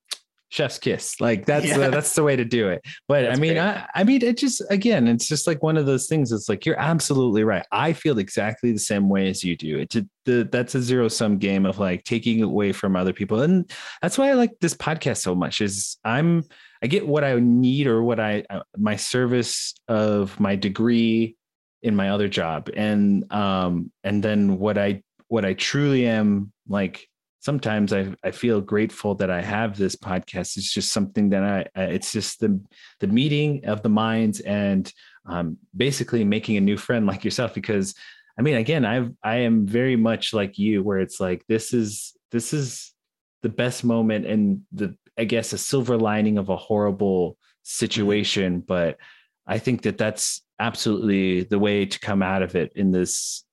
[0.53, 1.19] chef's kiss.
[1.19, 1.77] Like that's yeah.
[1.77, 2.81] the, that's the way to do it.
[3.07, 5.85] But that's i mean I, I mean it just again it's just like one of
[5.85, 7.65] those things it's like you're absolutely right.
[7.71, 9.79] I feel exactly the same way as you do.
[9.79, 13.41] It's a, the, that's a zero sum game of like taking away from other people.
[13.41, 13.69] And
[14.01, 16.43] that's why i like this podcast so much is i'm
[16.83, 21.35] i get what i need or what i uh, my service of my degree
[21.81, 22.69] in my other job.
[22.75, 27.07] And um and then what i what i truly am like
[27.43, 30.55] sometimes I, I feel grateful that I have this podcast.
[30.55, 32.57] It's just something that I, it's just the,
[33.01, 34.91] the meeting of the minds and
[35.25, 37.95] um, basically making a new friend like yourself, because
[38.39, 42.13] I mean, again, I've, I am very much like you where it's like, this is,
[42.31, 42.93] this is
[43.41, 48.61] the best moment and the, I guess a silver lining of a horrible situation.
[48.61, 48.97] But
[49.45, 53.43] I think that that's absolutely the way to come out of it in this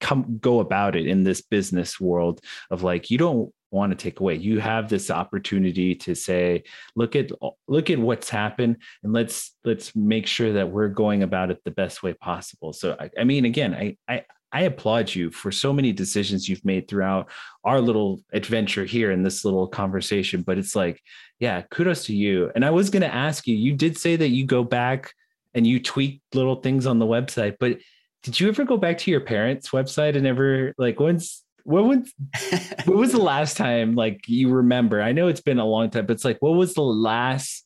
[0.00, 4.20] come go about it in this business world of like you don't want to take
[4.20, 6.62] away you have this opportunity to say
[6.94, 7.30] look at
[7.66, 11.70] look at what's happened and let's let's make sure that we're going about it the
[11.70, 15.72] best way possible so i, I mean again I, I I applaud you for so
[15.72, 17.28] many decisions you've made throughout
[17.64, 20.42] our little adventure here in this little conversation.
[20.42, 21.02] But it's like,
[21.40, 22.50] yeah, kudos to you.
[22.54, 25.12] And I was going to ask you, you did say that you go back
[25.52, 27.78] and you tweak little things on the website, but
[28.26, 32.12] did you ever go back to your parents' website and ever like once what was
[32.84, 35.00] what was the last time like you remember?
[35.00, 37.64] I know it's been a long time, but it's like what was the last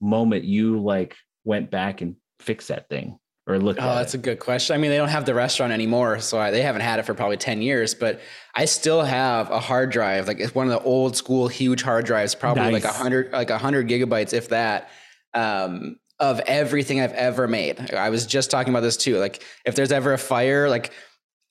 [0.00, 4.18] moment you like went back and fixed that thing or looked at oh, that's it?
[4.18, 4.74] a good question.
[4.74, 7.14] I mean, they don't have the restaurant anymore, so I, they haven't had it for
[7.14, 8.20] probably 10 years, but
[8.56, 10.26] I still have a hard drive.
[10.26, 12.72] Like it's one of the old school huge hard drives, probably nice.
[12.72, 14.90] like a hundred, like a hundred gigabytes, if that.
[15.34, 17.92] Um, of everything I've ever made.
[17.94, 19.18] I was just talking about this too.
[19.18, 20.92] Like if there's ever a fire, like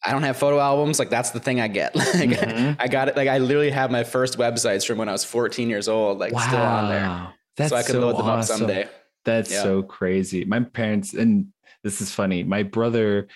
[0.03, 0.99] I don't have photo albums.
[0.99, 1.95] Like that's the thing I get.
[1.95, 2.73] like mm-hmm.
[2.79, 3.17] I got it.
[3.17, 6.33] Like I literally have my first websites from when I was 14 years old, like
[6.33, 6.47] wow.
[6.47, 7.33] still on there.
[7.57, 8.53] That's so I can so load them awesome.
[8.53, 8.89] up someday.
[9.25, 9.63] That's yeah.
[9.63, 10.45] so crazy.
[10.45, 11.47] My parents, and
[11.83, 12.43] this is funny.
[12.43, 13.27] My brother,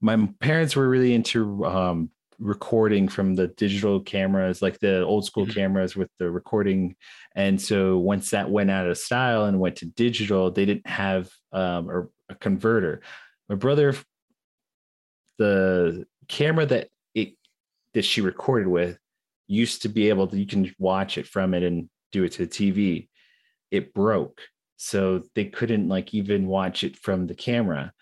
[0.00, 5.44] my parents were really into um, recording from the digital cameras, like the old school
[5.44, 5.52] mm-hmm.
[5.58, 6.96] cameras with the recording.
[7.36, 11.30] And so once that went out of style and went to digital, they didn't have
[11.52, 13.02] um, a, a converter.
[13.48, 13.94] My brother
[15.40, 17.32] the camera that it
[17.94, 18.98] that she recorded with
[19.46, 22.44] used to be able to you can watch it from it and do it to
[22.44, 23.08] the TV.
[23.70, 24.42] It broke.
[24.76, 27.92] So they couldn't like even watch it from the camera.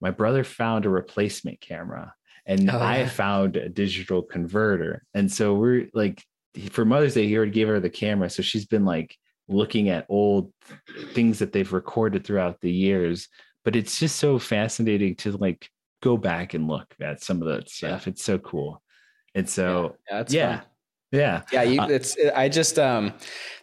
[0.00, 2.14] My brother found a replacement camera
[2.46, 5.02] and oh, I found a digital converter.
[5.14, 6.22] And so we're like
[6.70, 8.30] for Mother's Day, he already gave her the camera.
[8.30, 9.16] So she's been like
[9.48, 10.52] looking at old
[11.12, 13.28] things that they've recorded throughout the years.
[13.64, 15.68] But it's just so fascinating to like
[16.02, 18.06] go back and look at some of that stuff.
[18.06, 18.10] Yeah.
[18.12, 18.82] It's so cool.
[19.34, 20.60] And so, yeah, yeah,
[21.10, 21.62] yeah, yeah.
[21.62, 23.12] You, uh, it's, I just, um,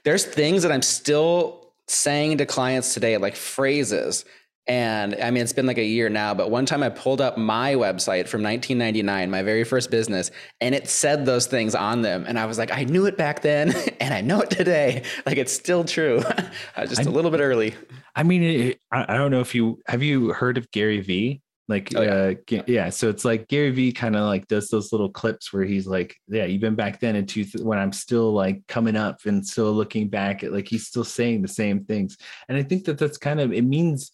[0.03, 4.25] there's things that I'm still saying to clients today, like phrases.
[4.65, 7.37] And I mean, it's been like a year now, but one time I pulled up
[7.37, 12.23] my website from 1999, my very first business, and it said those things on them.
[12.27, 15.03] And I was like, I knew it back then, and I know it today.
[15.25, 16.21] Like it's still true,
[16.77, 17.73] just I, a little bit early.
[18.15, 21.41] I mean, it, I don't know if you have you heard of Gary Vee?
[21.69, 22.57] Like, oh, yeah.
[22.59, 22.89] Uh, yeah.
[22.89, 26.15] So it's like Gary Vee kind of like does those little clips where he's like,
[26.27, 30.09] yeah, even back then in two, when I'm still like coming up and still looking
[30.09, 32.17] back at like, he's still saying the same things.
[32.49, 34.11] And I think that that's kind of, it means,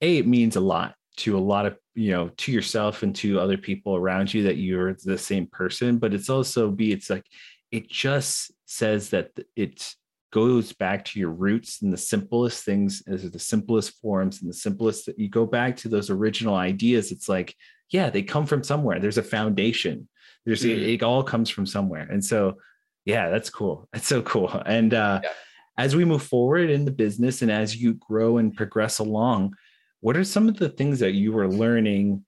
[0.00, 3.40] A, it means a lot to a lot of, you know, to yourself and to
[3.40, 5.98] other people around you that you're the same person.
[5.98, 7.26] But it's also B, it's like,
[7.70, 9.94] it just says that it
[10.30, 14.54] goes back to your roots and the simplest things as the simplest forms and the
[14.54, 17.54] simplest that you go back to those original ideas it's like
[17.90, 20.06] yeah they come from somewhere there's a foundation
[20.44, 20.82] there's mm-hmm.
[20.82, 22.54] it, it, all comes from somewhere and so
[23.06, 25.30] yeah that's cool that's so cool and uh yeah.
[25.78, 29.54] as we move forward in the business and as you grow and progress along
[30.00, 32.24] what are some of the things that you were learning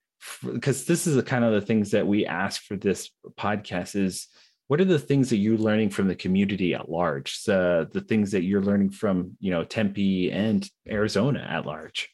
[0.53, 4.29] because this is the kind of the things that we ask for this podcast is
[4.71, 7.37] what are the things that you're learning from the community at large?
[7.39, 12.09] So the things that you're learning from you know tempe and arizona at large.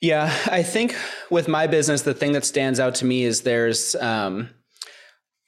[0.00, 0.96] Yeah i think
[1.28, 4.48] with my business the thing that stands out to me is there's um,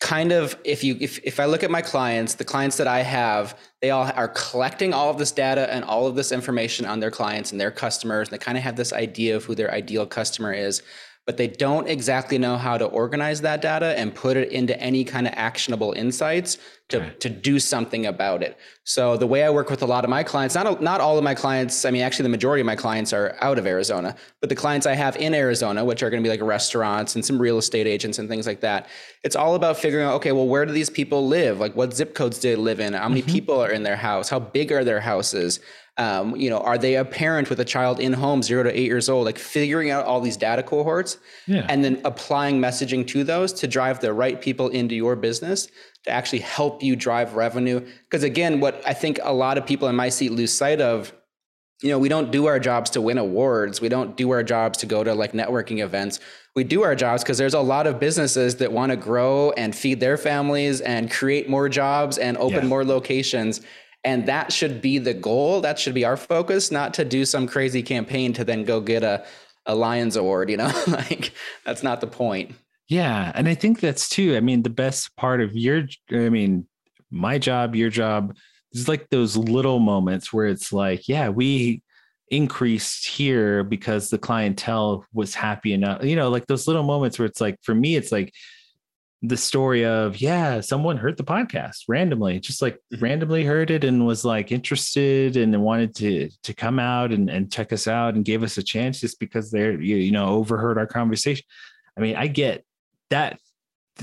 [0.03, 3.03] kind of if you if, if i look at my clients the clients that i
[3.03, 6.99] have they all are collecting all of this data and all of this information on
[6.99, 9.71] their clients and their customers and they kind of have this idea of who their
[9.71, 10.83] ideal customer is
[11.25, 15.05] but they don't exactly know how to organize that data and put it into any
[15.05, 16.59] kind of actionable insights
[16.89, 17.15] to, okay.
[17.21, 18.59] to do something about it.
[18.85, 21.23] So the way I work with a lot of my clients, not, not all of
[21.23, 24.49] my clients, I mean, actually the majority of my clients are out of Arizona, but
[24.49, 27.41] the clients I have in Arizona, which are going to be like restaurants and some
[27.41, 28.89] real estate agents and things like that,
[29.23, 31.61] it's all about figuring out, okay, well, where do these people live?
[31.61, 32.95] Like what zip codes do they live in?
[32.95, 33.31] How many mm-hmm.
[33.31, 34.29] people are in their house?
[34.29, 35.61] How big are their houses?
[35.99, 38.87] Um, you know, are they a parent with a child in home, zero to eight
[38.87, 39.27] years old?
[39.27, 41.67] Like figuring out all these data cohorts yeah.
[41.69, 45.69] and then applying messaging to those to drive the right people into your business
[46.05, 47.81] to actually help you drive revenue.
[48.05, 51.13] Because again, what I think a lot of people in my seat lose sight of,
[51.83, 53.81] you know, we don't do our jobs to win awards.
[53.81, 56.21] We don't do our jobs to go to like networking events.
[56.55, 59.75] We do our jobs because there's a lot of businesses that want to grow and
[59.75, 62.69] feed their families and create more jobs and open yeah.
[62.69, 63.63] more locations.
[64.05, 65.61] And that should be the goal.
[65.61, 69.05] That should be our focus, not to do some crazy campaign to then go get
[69.05, 69.25] a,
[69.67, 70.73] a Lions Award, you know?
[70.89, 71.33] like
[71.65, 72.55] that's not the point.
[72.89, 73.33] Yeah.
[73.35, 76.67] And I think that's too, I mean, the best part of your, I mean,
[77.11, 78.37] my job, your job,
[78.73, 81.83] is like those little moments where it's like, yeah, we
[82.29, 87.27] increased here because the clientele was happy enough, you know, like those little moments where
[87.27, 88.33] it's like, for me, it's like,
[89.23, 93.05] the story of yeah someone heard the podcast randomly just like mm-hmm.
[93.05, 97.53] randomly heard it and was like interested and wanted to to come out and, and
[97.53, 100.77] check us out and gave us a chance just because they're you, you know overheard
[100.77, 101.45] our conversation
[101.97, 102.65] i mean i get
[103.11, 103.39] that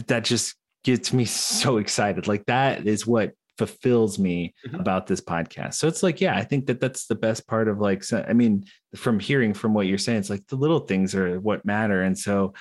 [0.08, 0.55] that just
[0.86, 4.79] gets me so excited like that is what fulfills me mm-hmm.
[4.79, 7.79] about this podcast so it's like yeah i think that that's the best part of
[7.79, 8.63] like i mean
[8.95, 12.17] from hearing from what you're saying it's like the little things are what matter and
[12.17, 12.53] so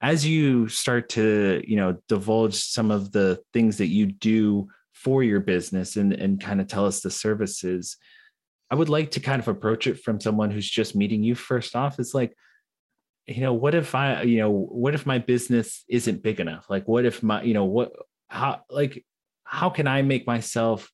[0.00, 5.22] as you start to you know divulge some of the things that you do for
[5.22, 7.96] your business and and kind of tell us the services
[8.70, 11.74] i would like to kind of approach it from someone who's just meeting you first
[11.74, 12.34] off it's like
[13.28, 16.66] you know what if i you know what if my business isn't big enough?
[16.70, 17.92] Like what if my you know what
[18.28, 19.04] how like
[19.44, 20.90] how can i make myself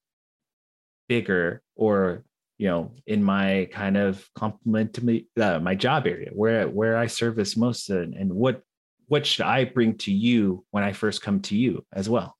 [1.08, 2.24] bigger or
[2.58, 6.96] you know in my kind of complement to me uh, my job area where where
[6.96, 8.62] i service most and, and what
[9.08, 12.36] what should I bring to you when I first come to you as well?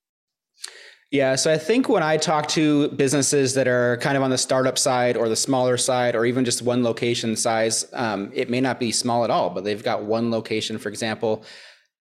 [1.10, 4.38] Yeah, so I think when I talk to businesses that are kind of on the
[4.38, 8.60] startup side or the smaller side, or even just one location size, um, it may
[8.60, 11.44] not be small at all, but they've got one location, for example.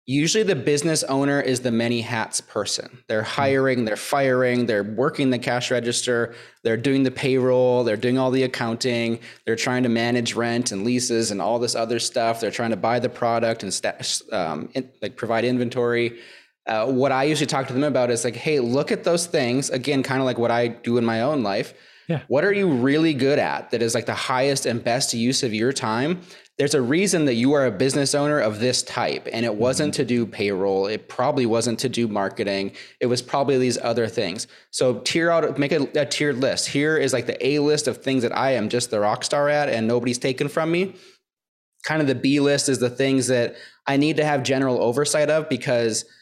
[0.06, 2.98] Usually, the business owner is the many hats person.
[3.08, 8.18] They're hiring, they're firing, they're working the cash register, they're doing the payroll, they're doing
[8.18, 12.40] all the accounting, they're trying to manage rent and leases and all this other stuff.
[12.40, 16.18] They're trying to buy the product and st- um, in, like provide inventory
[16.66, 19.70] uh, what I usually talk to them about is like, hey, look at those things.
[19.70, 21.74] Again, kind of like what I do in my own life.
[22.08, 22.22] Yeah.
[22.28, 25.54] What are you really good at that is like the highest and best use of
[25.54, 26.20] your time?
[26.58, 29.26] There's a reason that you are a business owner of this type.
[29.32, 30.02] And it wasn't mm-hmm.
[30.02, 30.86] to do payroll.
[30.86, 32.72] It probably wasn't to do marketing.
[33.00, 34.46] It was probably these other things.
[34.70, 36.68] So tier out, make a, a tiered list.
[36.68, 39.48] Here is like the A list of things that I am just the rock star
[39.48, 40.94] at and nobody's taken from me.
[41.82, 45.30] Kind of the B list is the things that I need to have general oversight
[45.30, 46.04] of because–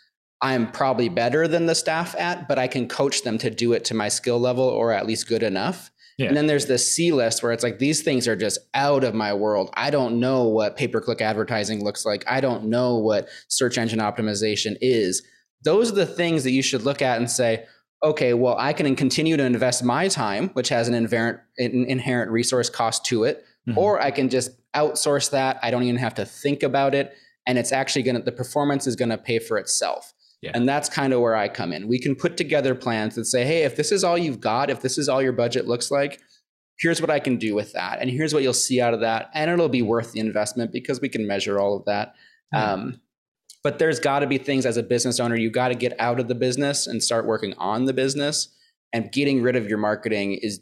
[0.43, 3.85] I'm probably better than the staff at, but I can coach them to do it
[3.87, 5.91] to my skill level or at least good enough.
[6.19, 6.27] Yeah.
[6.29, 9.15] And then there's the C list where it's like these things are just out of
[9.15, 9.71] my world.
[9.75, 12.25] I don't know what pay per click advertising looks like.
[12.29, 15.23] I don't know what search engine optimization is.
[15.65, 17.65] Those are the things that you should look at and say,
[18.03, 22.69] okay, well, I can continue to invest my time, which has an inherent, inherent resource
[22.69, 23.79] cost to it, mm-hmm.
[23.79, 25.61] or I can just outsource that.
[25.63, 27.15] I don't even have to think about it.
[27.47, 30.13] And it's actually going to, the performance is going to pay for itself.
[30.43, 30.51] Yeah.
[30.55, 31.87] And that's kind of where I come in.
[31.87, 34.83] We can put together plans that say, hey, if this is all you've got, if
[34.83, 36.21] this is all your budget looks like,
[36.81, 38.01] here's what I can do with that.
[38.01, 39.31] And here's what you'll see out of that.
[39.35, 42.15] And it'll be worth the investment because we can measure all of that.
[42.53, 42.73] Mm-hmm.
[42.73, 43.01] Um,
[43.63, 46.19] but there's got to be things as a business owner, you got to get out
[46.19, 48.49] of the business and start working on the business.
[48.93, 50.61] And getting rid of your marketing is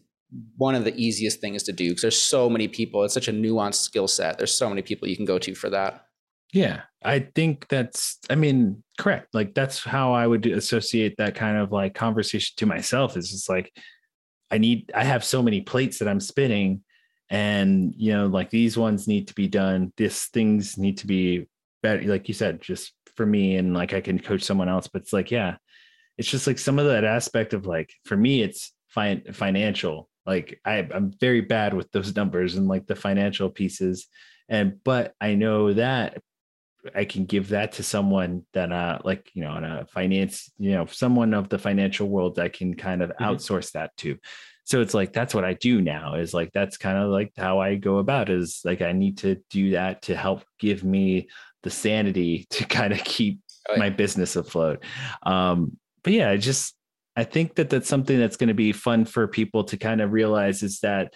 [0.56, 3.02] one of the easiest things to do because there's so many people.
[3.02, 4.36] It's such a nuanced skill set.
[4.36, 6.06] There's so many people you can go to for that.
[6.52, 9.34] Yeah, I think that's, I mean, correct.
[9.34, 13.48] Like that's how I would associate that kind of like conversation to myself is just
[13.48, 13.72] like,
[14.50, 16.82] I need, I have so many plates that I'm spinning
[17.30, 19.92] and, you know, like these ones need to be done.
[19.96, 21.46] This things need to be
[21.82, 22.02] better.
[22.02, 25.12] Like you said, just for me and like I can coach someone else, but it's
[25.12, 25.56] like, yeah,
[26.18, 30.08] it's just like some of that aspect of like, for me, it's fine financial.
[30.26, 34.08] Like I, I'm very bad with those numbers and like the financial pieces
[34.50, 36.18] and but i know that
[36.94, 40.72] I can give that to someone that uh like you know on a finance you
[40.72, 43.24] know someone of the financial world that can kind of mm-hmm.
[43.24, 44.18] outsource that to
[44.64, 47.60] so it's like that's what I do now is like that's kind of like how
[47.60, 51.28] I go about is like I need to do that to help give me
[51.62, 53.78] the sanity to kind of keep oh, yeah.
[53.78, 54.82] my business afloat
[55.22, 56.74] um but yeah I just
[57.16, 60.12] I think that that's something that's going to be fun for people to kind of
[60.12, 61.12] realize is that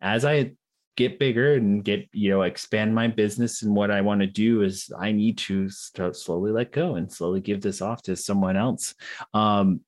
[0.00, 0.52] as I
[0.96, 3.62] get bigger and get you know expand my business.
[3.62, 7.10] And what i want to do is i need to start slowly let go and
[7.10, 8.94] slowly give this off to someone else.
[9.34, 9.80] Um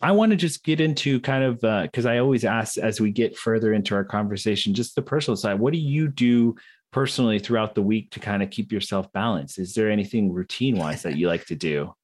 [0.00, 3.12] i want to just get into kind of because uh, i always ask as we
[3.12, 6.56] get further into our conversation just the personal side what do you do
[6.92, 9.58] personally throughout the week to kind of keep yourself balanced?
[9.58, 11.94] Is there anything routine wise that you like to do?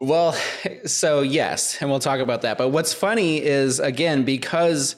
[0.00, 0.32] Well
[0.86, 2.56] so yes and we'll talk about that.
[2.56, 4.96] But what's funny is again because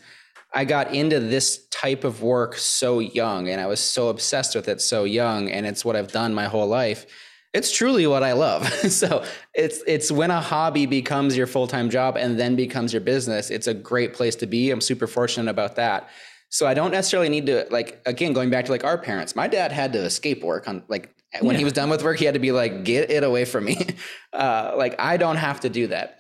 [0.57, 4.69] I got into this type of work so young and I was so obsessed with
[4.69, 7.05] it so young and it's what I've done my whole life.
[7.53, 8.67] It's truly what I love.
[8.91, 9.23] so
[9.55, 13.67] it's it's when a hobby becomes your full-time job and then becomes your business, it's
[13.67, 14.71] a great place to be.
[14.71, 16.09] I'm super fortunate about that.
[16.49, 19.37] So I don't necessarily need to like again going back to like our parents.
[19.37, 21.59] My dad had to escape work on like when yeah.
[21.59, 23.87] he was done with work, he had to be like, get it away from me.
[24.33, 26.19] Uh, like I don't have to do that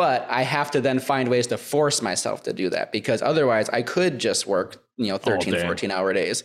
[0.00, 3.68] but I have to then find ways to force myself to do that because otherwise
[3.68, 6.42] I could just work, you know, 13, 14 hour days.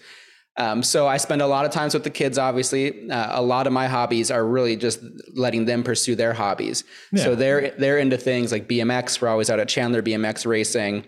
[0.58, 3.10] Um, so I spend a lot of times with the kids, obviously.
[3.10, 5.00] Uh, a lot of my hobbies are really just
[5.36, 6.84] letting them pursue their hobbies.
[7.14, 7.24] Yeah.
[7.24, 9.22] So they're, they're into things like BMX.
[9.22, 11.06] We're always out at Chandler BMX racing.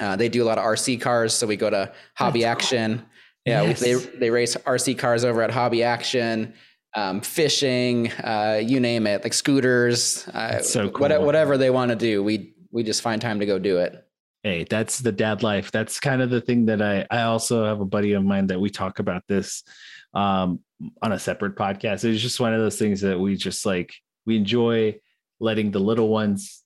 [0.00, 1.34] Uh, they do a lot of RC cars.
[1.34, 2.98] So we go to Hobby That's Action.
[3.00, 3.08] Cool.
[3.44, 3.80] Yeah, yes.
[3.80, 6.54] they, they race RC cars over at Hobby Action
[6.94, 11.08] um, fishing, uh, you name it, like scooters, uh, so cool.
[11.08, 12.22] what, whatever they want to do.
[12.22, 14.04] We we just find time to go do it.
[14.42, 15.70] Hey, that's the dad life.
[15.70, 18.60] That's kind of the thing that I I also have a buddy of mine that
[18.60, 19.62] we talk about this
[20.12, 20.60] um,
[21.02, 22.04] on a separate podcast.
[22.04, 23.92] It's just one of those things that we just like
[24.26, 24.96] we enjoy
[25.40, 26.62] letting the little ones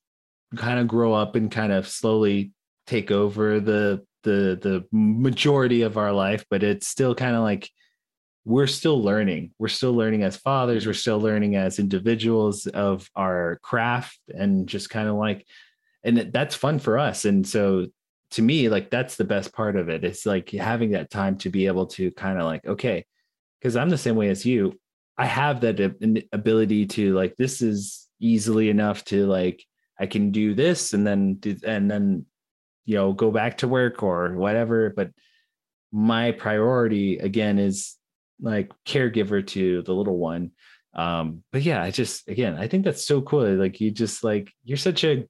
[0.57, 2.53] kind of grow up and kind of slowly
[2.87, 7.71] take over the the the majority of our life, but it's still kind of like
[8.45, 9.53] we're still learning.
[9.59, 10.87] We're still learning as fathers.
[10.87, 15.47] We're still learning as individuals of our craft and just kind of like,
[16.05, 17.25] and that's fun for us.
[17.25, 17.89] And so
[18.33, 20.05] to me, like that's the best part of it.
[20.05, 23.05] It's like having that time to be able to kind of like, okay,
[23.61, 24.79] because I'm the same way as you.
[25.17, 25.81] I have that
[26.33, 29.65] ability to like this is easily enough to like
[29.99, 32.25] I can do this and then do, and then
[32.85, 35.11] you know go back to work or whatever but
[35.91, 37.98] my priority again is
[38.41, 40.53] like caregiver to the little one.
[40.95, 43.47] Um but yeah i just again i think that's so cool.
[43.55, 45.29] Like you just like you're such a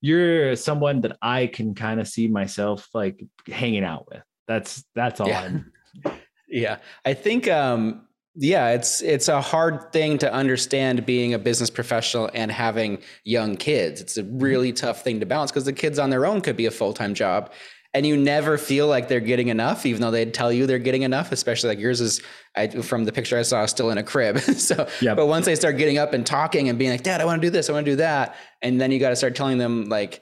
[0.00, 4.22] you're someone that i can kind of see myself like hanging out with.
[4.46, 5.40] That's that's all yeah.
[5.42, 5.72] i'm
[6.48, 6.78] yeah.
[7.04, 8.06] I think um
[8.36, 13.56] yeah it's it's a hard thing to understand being a business professional and having young
[13.56, 14.00] kids.
[14.00, 14.38] It's a mm-hmm.
[14.38, 17.14] really tough thing to balance because the kids on their own could be a full-time
[17.14, 17.52] job
[17.94, 21.02] and you never feel like they're getting enough even though they tell you they're getting
[21.02, 22.20] enough especially like yours is
[22.56, 25.16] I, from the picture i saw still in a crib so yep.
[25.16, 27.46] but once they start getting up and talking and being like dad i want to
[27.46, 29.88] do this i want to do that and then you got to start telling them
[29.88, 30.20] like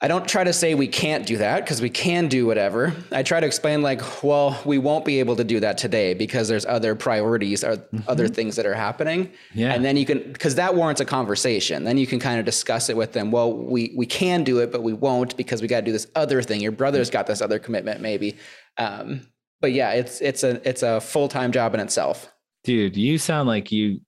[0.00, 2.94] I don't try to say we can't do that because we can do whatever.
[3.10, 6.46] I try to explain like, well, we won't be able to do that today because
[6.46, 8.08] there's other priorities or mm-hmm.
[8.08, 9.32] other things that are happening.
[9.54, 9.74] Yeah.
[9.74, 11.82] And then you can because that warrants a conversation.
[11.82, 13.32] Then you can kind of discuss it with them.
[13.32, 16.06] Well, we we can do it, but we won't because we got to do this
[16.14, 16.60] other thing.
[16.60, 18.36] Your brother's got this other commitment, maybe.
[18.76, 19.22] Um,
[19.60, 22.32] but yeah, it's it's a it's a full time job in itself.
[22.62, 24.00] Dude, you sound like you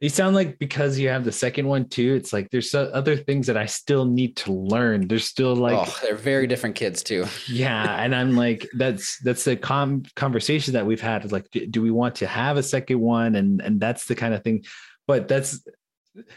[0.00, 2.14] you sound like because you have the second one too.
[2.14, 5.08] It's like there's other things that I still need to learn.
[5.08, 7.26] There's still like oh, they're very different kids too.
[7.48, 11.24] yeah, and I'm like that's that's the com- conversation that we've had.
[11.24, 13.34] Is like, do, do we want to have a second one?
[13.34, 14.64] And and that's the kind of thing.
[15.06, 15.64] But that's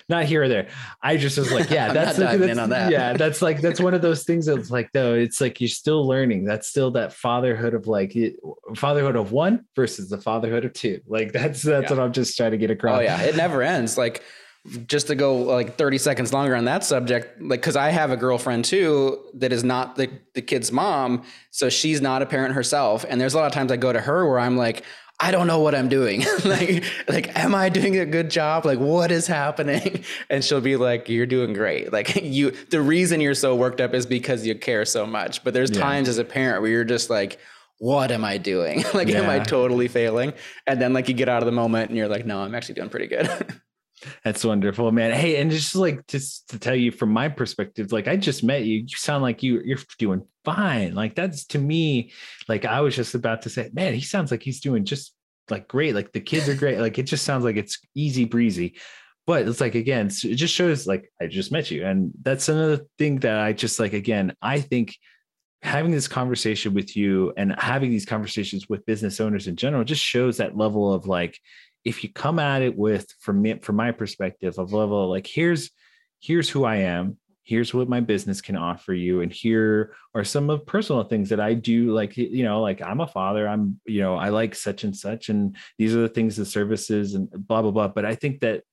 [0.10, 0.68] not here or there.
[1.02, 2.92] I just was like, yeah, that's, like, that's that.
[2.92, 6.08] yeah, that's like that's one of those things that's like, though it's like you're still
[6.08, 6.46] learning.
[6.46, 8.16] That's still that fatherhood of like
[8.76, 11.02] fatherhood of one versus the fatherhood of two.
[11.08, 11.98] Like that's that's yeah.
[11.98, 13.00] what I'm just trying to get across.
[13.00, 13.98] Oh yeah, it never ends.
[13.98, 14.24] Like
[14.86, 18.18] just to go like 30 seconds longer on that subject, like because I have a
[18.18, 21.24] girlfriend too that is not the, the kid's mom.
[21.50, 23.04] So she's not a parent herself.
[23.10, 24.84] And there's a lot of times I go to her where I'm like,
[25.24, 26.26] I don't know what I'm doing.
[26.46, 28.66] like, like, am I doing a good job?
[28.66, 30.04] Like, what is happening?
[30.30, 31.92] And she'll be like, You're doing great.
[31.92, 35.44] Like, you, the reason you're so worked up is because you care so much.
[35.44, 35.82] But there's yeah.
[35.82, 37.38] times as a parent where you're just like,
[37.78, 38.84] What am I doing?
[38.94, 39.20] like, yeah.
[39.20, 40.34] am I totally failing?
[40.68, 42.76] And then, like, you get out of the moment and you're like, No, I'm actually
[42.76, 43.30] doing pretty good.
[44.24, 45.12] That's wonderful, man.
[45.12, 48.64] Hey, and just like just to tell you from my perspective, like I just met
[48.64, 48.80] you.
[48.80, 50.96] You sound like you you're doing fine.
[50.96, 52.12] Like that's to me,
[52.48, 55.14] like I was just about to say, man, he sounds like he's doing just
[55.50, 55.96] like great.
[55.96, 56.80] Like the kids are great.
[56.80, 58.78] Like it just sounds like it's easy breezy.
[59.28, 61.86] But it's like again, it just shows like I just met you.
[61.86, 64.96] And that's another thing that I just like again, I think
[65.62, 70.04] having this conversation with you and having these conversations with business owners in general just
[70.04, 71.38] shows that level of like
[71.84, 75.72] if you come at it with from me from my perspective of level like here's
[76.20, 80.50] here's who I am here's what my business can offer you and here are some
[80.50, 84.00] of personal things that i do like you know like i'm a father i'm you
[84.00, 87.62] know i like such and such and these are the things the services and blah
[87.62, 87.88] blah blah.
[87.88, 88.64] But i think that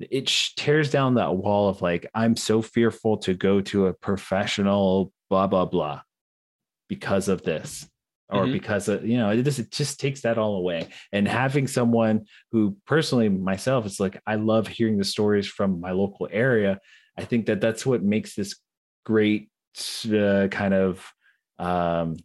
[0.00, 0.26] it
[0.56, 5.46] tears down that wall of like i'm so fearful to go to a professional blah
[5.46, 6.00] blah blah
[6.88, 7.88] because of this
[8.32, 8.52] or mm-hmm.
[8.52, 12.24] because of, you know it just it just takes that all away and having someone
[12.52, 16.78] who personally myself it's like i love hearing the stories from my local area
[17.16, 18.56] i think that that's what makes this
[19.04, 19.50] great
[20.06, 21.12] uh, kind of
[21.58, 22.16] um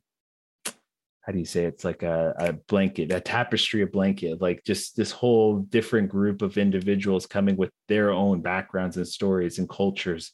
[1.21, 1.69] how do you say it?
[1.69, 6.41] it's like a, a blanket a tapestry of blanket like just this whole different group
[6.41, 10.31] of individuals coming with their own backgrounds and stories and cultures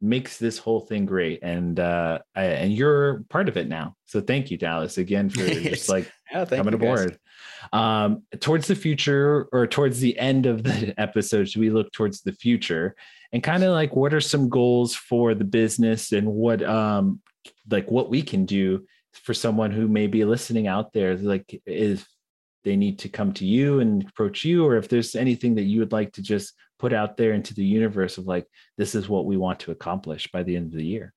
[0.00, 1.40] makes this whole thing great.
[1.42, 3.96] And uh I, and you're part of it now.
[4.04, 7.18] So thank you dallas again for just like yeah, coming aboard.
[7.72, 12.22] Um towards the future or towards the end of the episode should we look towards
[12.22, 12.94] the future?
[13.32, 17.20] And kind of like what are some goals for the business and what um
[17.70, 22.06] like what we can do for someone who may be listening out there like if
[22.64, 25.78] they need to come to you and approach you or if there's anything that you
[25.78, 26.52] would like to just
[26.86, 28.46] put out there into the universe of like
[28.78, 31.12] this is what we want to accomplish by the end of the year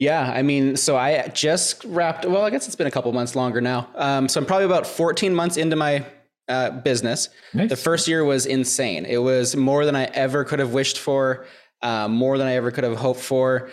[0.00, 2.24] yeah, I mean, so I just wrapped.
[2.26, 3.88] Well, I guess it's been a couple months longer now.
[3.94, 6.04] Um, so I'm probably about 14 months into my
[6.48, 7.28] uh, business.
[7.52, 7.70] Nice.
[7.70, 9.04] The first year was insane.
[9.04, 11.46] It was more than I ever could have wished for,
[11.82, 13.70] uh, more than I ever could have hoped for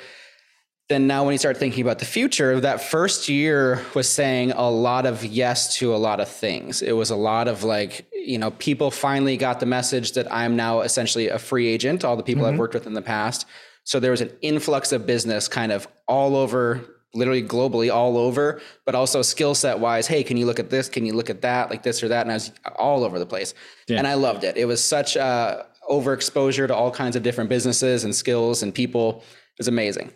[0.92, 4.70] then now when you start thinking about the future, that first year was saying a
[4.70, 6.82] lot of yes to a lot of things.
[6.82, 10.56] It was a lot of like, you know, people finally got the message that I'm
[10.56, 12.54] now essentially a free agent, all the people mm-hmm.
[12.54, 13.46] I've worked with in the past.
[13.84, 16.82] So there was an influx of business kind of all over,
[17.14, 20.08] literally globally all over, but also skill set wise.
[20.08, 20.90] Hey, can you look at this?
[20.90, 21.70] Can you look at that?
[21.70, 22.22] Like this or that.
[22.22, 23.54] And I was all over the place.
[23.88, 23.98] Yeah.
[23.98, 24.58] And I loved it.
[24.58, 29.24] It was such a overexposure to all kinds of different businesses and skills and people.
[29.54, 30.14] It was amazing.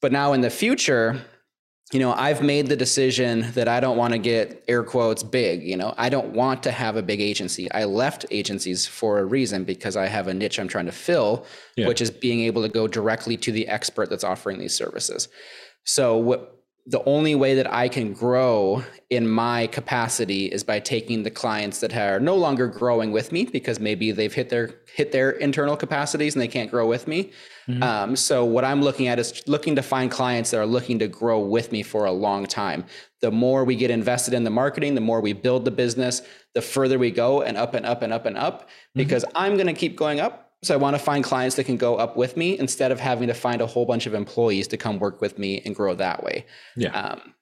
[0.00, 1.24] But now in the future,
[1.92, 5.62] you know, I've made the decision that I don't want to get air quotes big.
[5.62, 7.70] You know, I don't want to have a big agency.
[7.70, 11.46] I left agencies for a reason because I have a niche I'm trying to fill,
[11.76, 11.86] yeah.
[11.86, 15.28] which is being able to go directly to the expert that's offering these services.
[15.84, 16.55] So, what
[16.88, 21.80] the only way that I can grow in my capacity is by taking the clients
[21.80, 25.76] that are no longer growing with me because maybe they've hit their hit their internal
[25.76, 27.32] capacities and they can't grow with me.
[27.68, 27.82] Mm-hmm.
[27.82, 31.08] Um, so what I'm looking at is looking to find clients that are looking to
[31.08, 32.84] grow with me for a long time.
[33.20, 36.22] The more we get invested in the marketing, the more we build the business,
[36.54, 38.62] the further we go and up and up and up and up.
[38.62, 38.68] Mm-hmm.
[39.00, 41.76] Because I'm going to keep going up so I want to find clients that can
[41.76, 44.76] go up with me instead of having to find a whole bunch of employees to
[44.76, 46.46] come work with me and grow that way.
[46.76, 46.90] Yeah.
[46.90, 47.34] Um,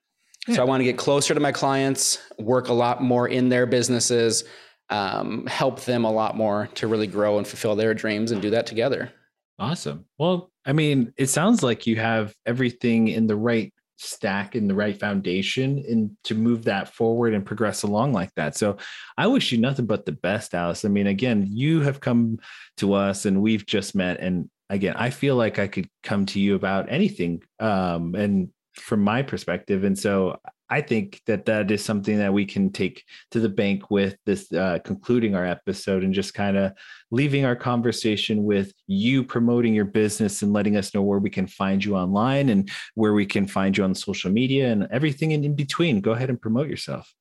[0.46, 0.56] yeah.
[0.56, 3.66] So I want to get closer to my clients, work a lot more in their
[3.66, 4.44] businesses,
[4.90, 8.50] um, help them a lot more to really grow and fulfill their dreams and do
[8.50, 9.12] that together.
[9.58, 10.04] Awesome.
[10.18, 14.74] Well, I mean, it sounds like you have everything in the right stack in the
[14.74, 18.56] right foundation and to move that forward and progress along like that.
[18.56, 18.76] So
[19.16, 20.84] I wish you nothing but the best, Dallas.
[20.84, 22.38] I mean, again, you have come
[22.78, 24.20] to us and we've just met.
[24.20, 27.42] And again, I feel like I could come to you about anything.
[27.60, 29.84] Um, and from my perspective.
[29.84, 30.38] And so
[30.70, 34.50] I think that that is something that we can take to the bank with this
[34.52, 36.72] uh, concluding our episode and just kind of
[37.10, 41.46] leaving our conversation with you promoting your business and letting us know where we can
[41.46, 45.54] find you online and where we can find you on social media and everything in,
[45.54, 46.00] between.
[46.00, 47.12] Go ahead and promote yourself.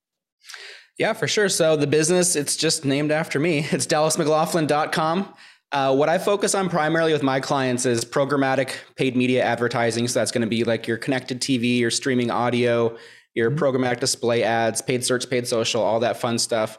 [0.97, 1.49] Yeah, for sure.
[1.49, 3.67] So the business, it's just named after me.
[3.71, 5.33] It's dallasmclaughlin.com.
[5.73, 10.07] Uh, what I focus on primarily with my clients is programmatic paid media advertising.
[10.07, 12.95] So that's going to be like your connected TV, your streaming audio,
[13.33, 13.63] your mm-hmm.
[13.63, 16.77] programmatic display ads, paid search, paid social, all that fun stuff.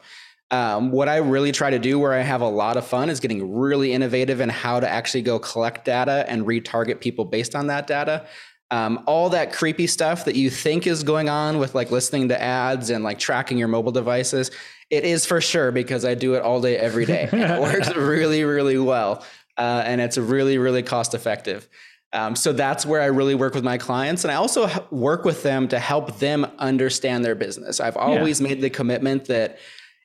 [0.51, 3.19] Um, what I really try to do where I have a lot of fun is
[3.19, 7.67] getting really innovative in how to actually go collect data and retarget people based on
[7.67, 8.27] that data.
[8.71, 12.41] Um, all that creepy stuff that you think is going on with like listening to
[12.41, 14.51] ads and like tracking your mobile devices
[14.89, 17.29] it is for sure because I do it all day, every day.
[17.31, 19.23] it works really, really well.
[19.57, 21.67] Uh, and it's really, really cost effective.
[22.15, 24.23] Um, so that's where I really work with my clients.
[24.23, 27.81] And I also work with them to help them understand their business.
[27.81, 28.47] I've always yeah.
[28.47, 29.59] made the commitment that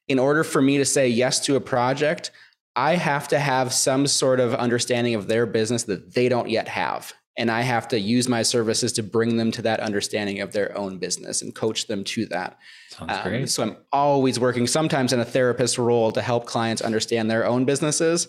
[0.08, 2.32] in order for me to say yes to a project,
[2.74, 6.66] I have to have some sort of understanding of their business that they don't yet
[6.66, 7.14] have.
[7.38, 10.76] And I have to use my services to bring them to that understanding of their
[10.76, 12.58] own business and coach them to that.
[12.88, 13.48] Sounds um, great.
[13.48, 17.64] So I'm always working, sometimes in a therapist role, to help clients understand their own
[17.64, 18.26] businesses.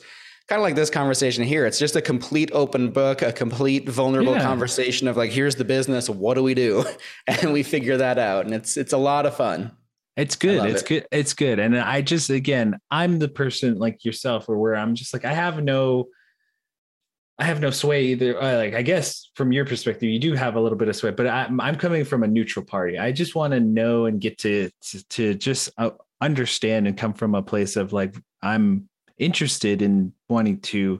[0.52, 1.66] Kind of like this conversation here.
[1.66, 4.42] It's just a complete open book, a complete vulnerable yeah.
[4.42, 6.10] conversation of like, here's the business.
[6.10, 6.84] What do we do?
[7.28, 8.44] And we figure that out.
[8.44, 9.72] And it's it's a lot of fun.
[10.18, 10.70] It's good.
[10.70, 10.88] It's it.
[10.90, 11.08] good.
[11.10, 11.60] It's good.
[11.60, 15.32] And I just again, I'm the person like yourself, or where I'm just like I
[15.32, 16.10] have no
[17.40, 18.34] I have no sway either.
[18.34, 21.28] Like, I guess from your perspective, you do have a little bit of sway, but
[21.28, 23.00] I'm, I'm coming from a neutral party.
[23.00, 27.14] I just want to know and get to, to, to just uh, understand and come
[27.14, 28.90] from a place of like, I'm
[29.22, 31.00] interested in wanting to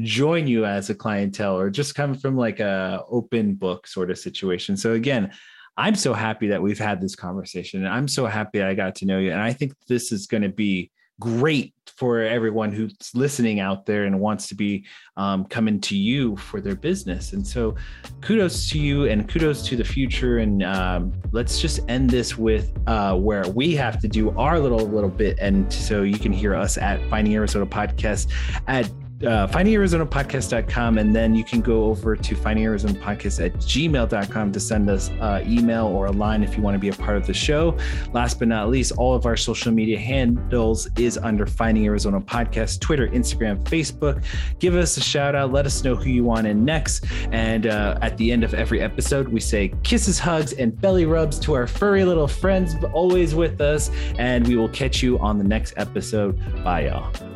[0.00, 4.18] join you as a clientele or just come from like a open book sort of
[4.18, 4.76] situation.
[4.76, 5.32] So again,
[5.76, 9.06] I'm so happy that we've had this conversation and I'm so happy I got to
[9.06, 9.32] know you.
[9.32, 10.90] And I think this is going to be
[11.20, 14.84] great for everyone who's listening out there and wants to be
[15.16, 17.32] um, coming to you for their business.
[17.32, 17.76] And so,
[18.20, 20.38] kudos to you and kudos to the future.
[20.38, 24.86] And um, let's just end this with uh, where we have to do our little
[24.88, 25.38] little bit.
[25.38, 28.30] And so you can hear us at Finding Arizona Podcast
[28.66, 28.90] at
[29.22, 35.10] uh, findingarizonapodcast.com and then you can go over to findingarizonapodcast at gmail.com to send us
[35.20, 37.76] uh, email or a line if you want to be a part of the show.
[38.12, 42.80] Last but not least all of our social media handles is under finding arizona podcast
[42.80, 44.24] twitter instagram facebook.
[44.58, 47.98] Give us a shout out let us know who you want in next and uh,
[48.02, 51.66] at the end of every episode we say kisses hugs and belly rubs to our
[51.66, 56.38] furry little friends always with us and we will catch you on the next episode.
[56.64, 57.33] Bye y'all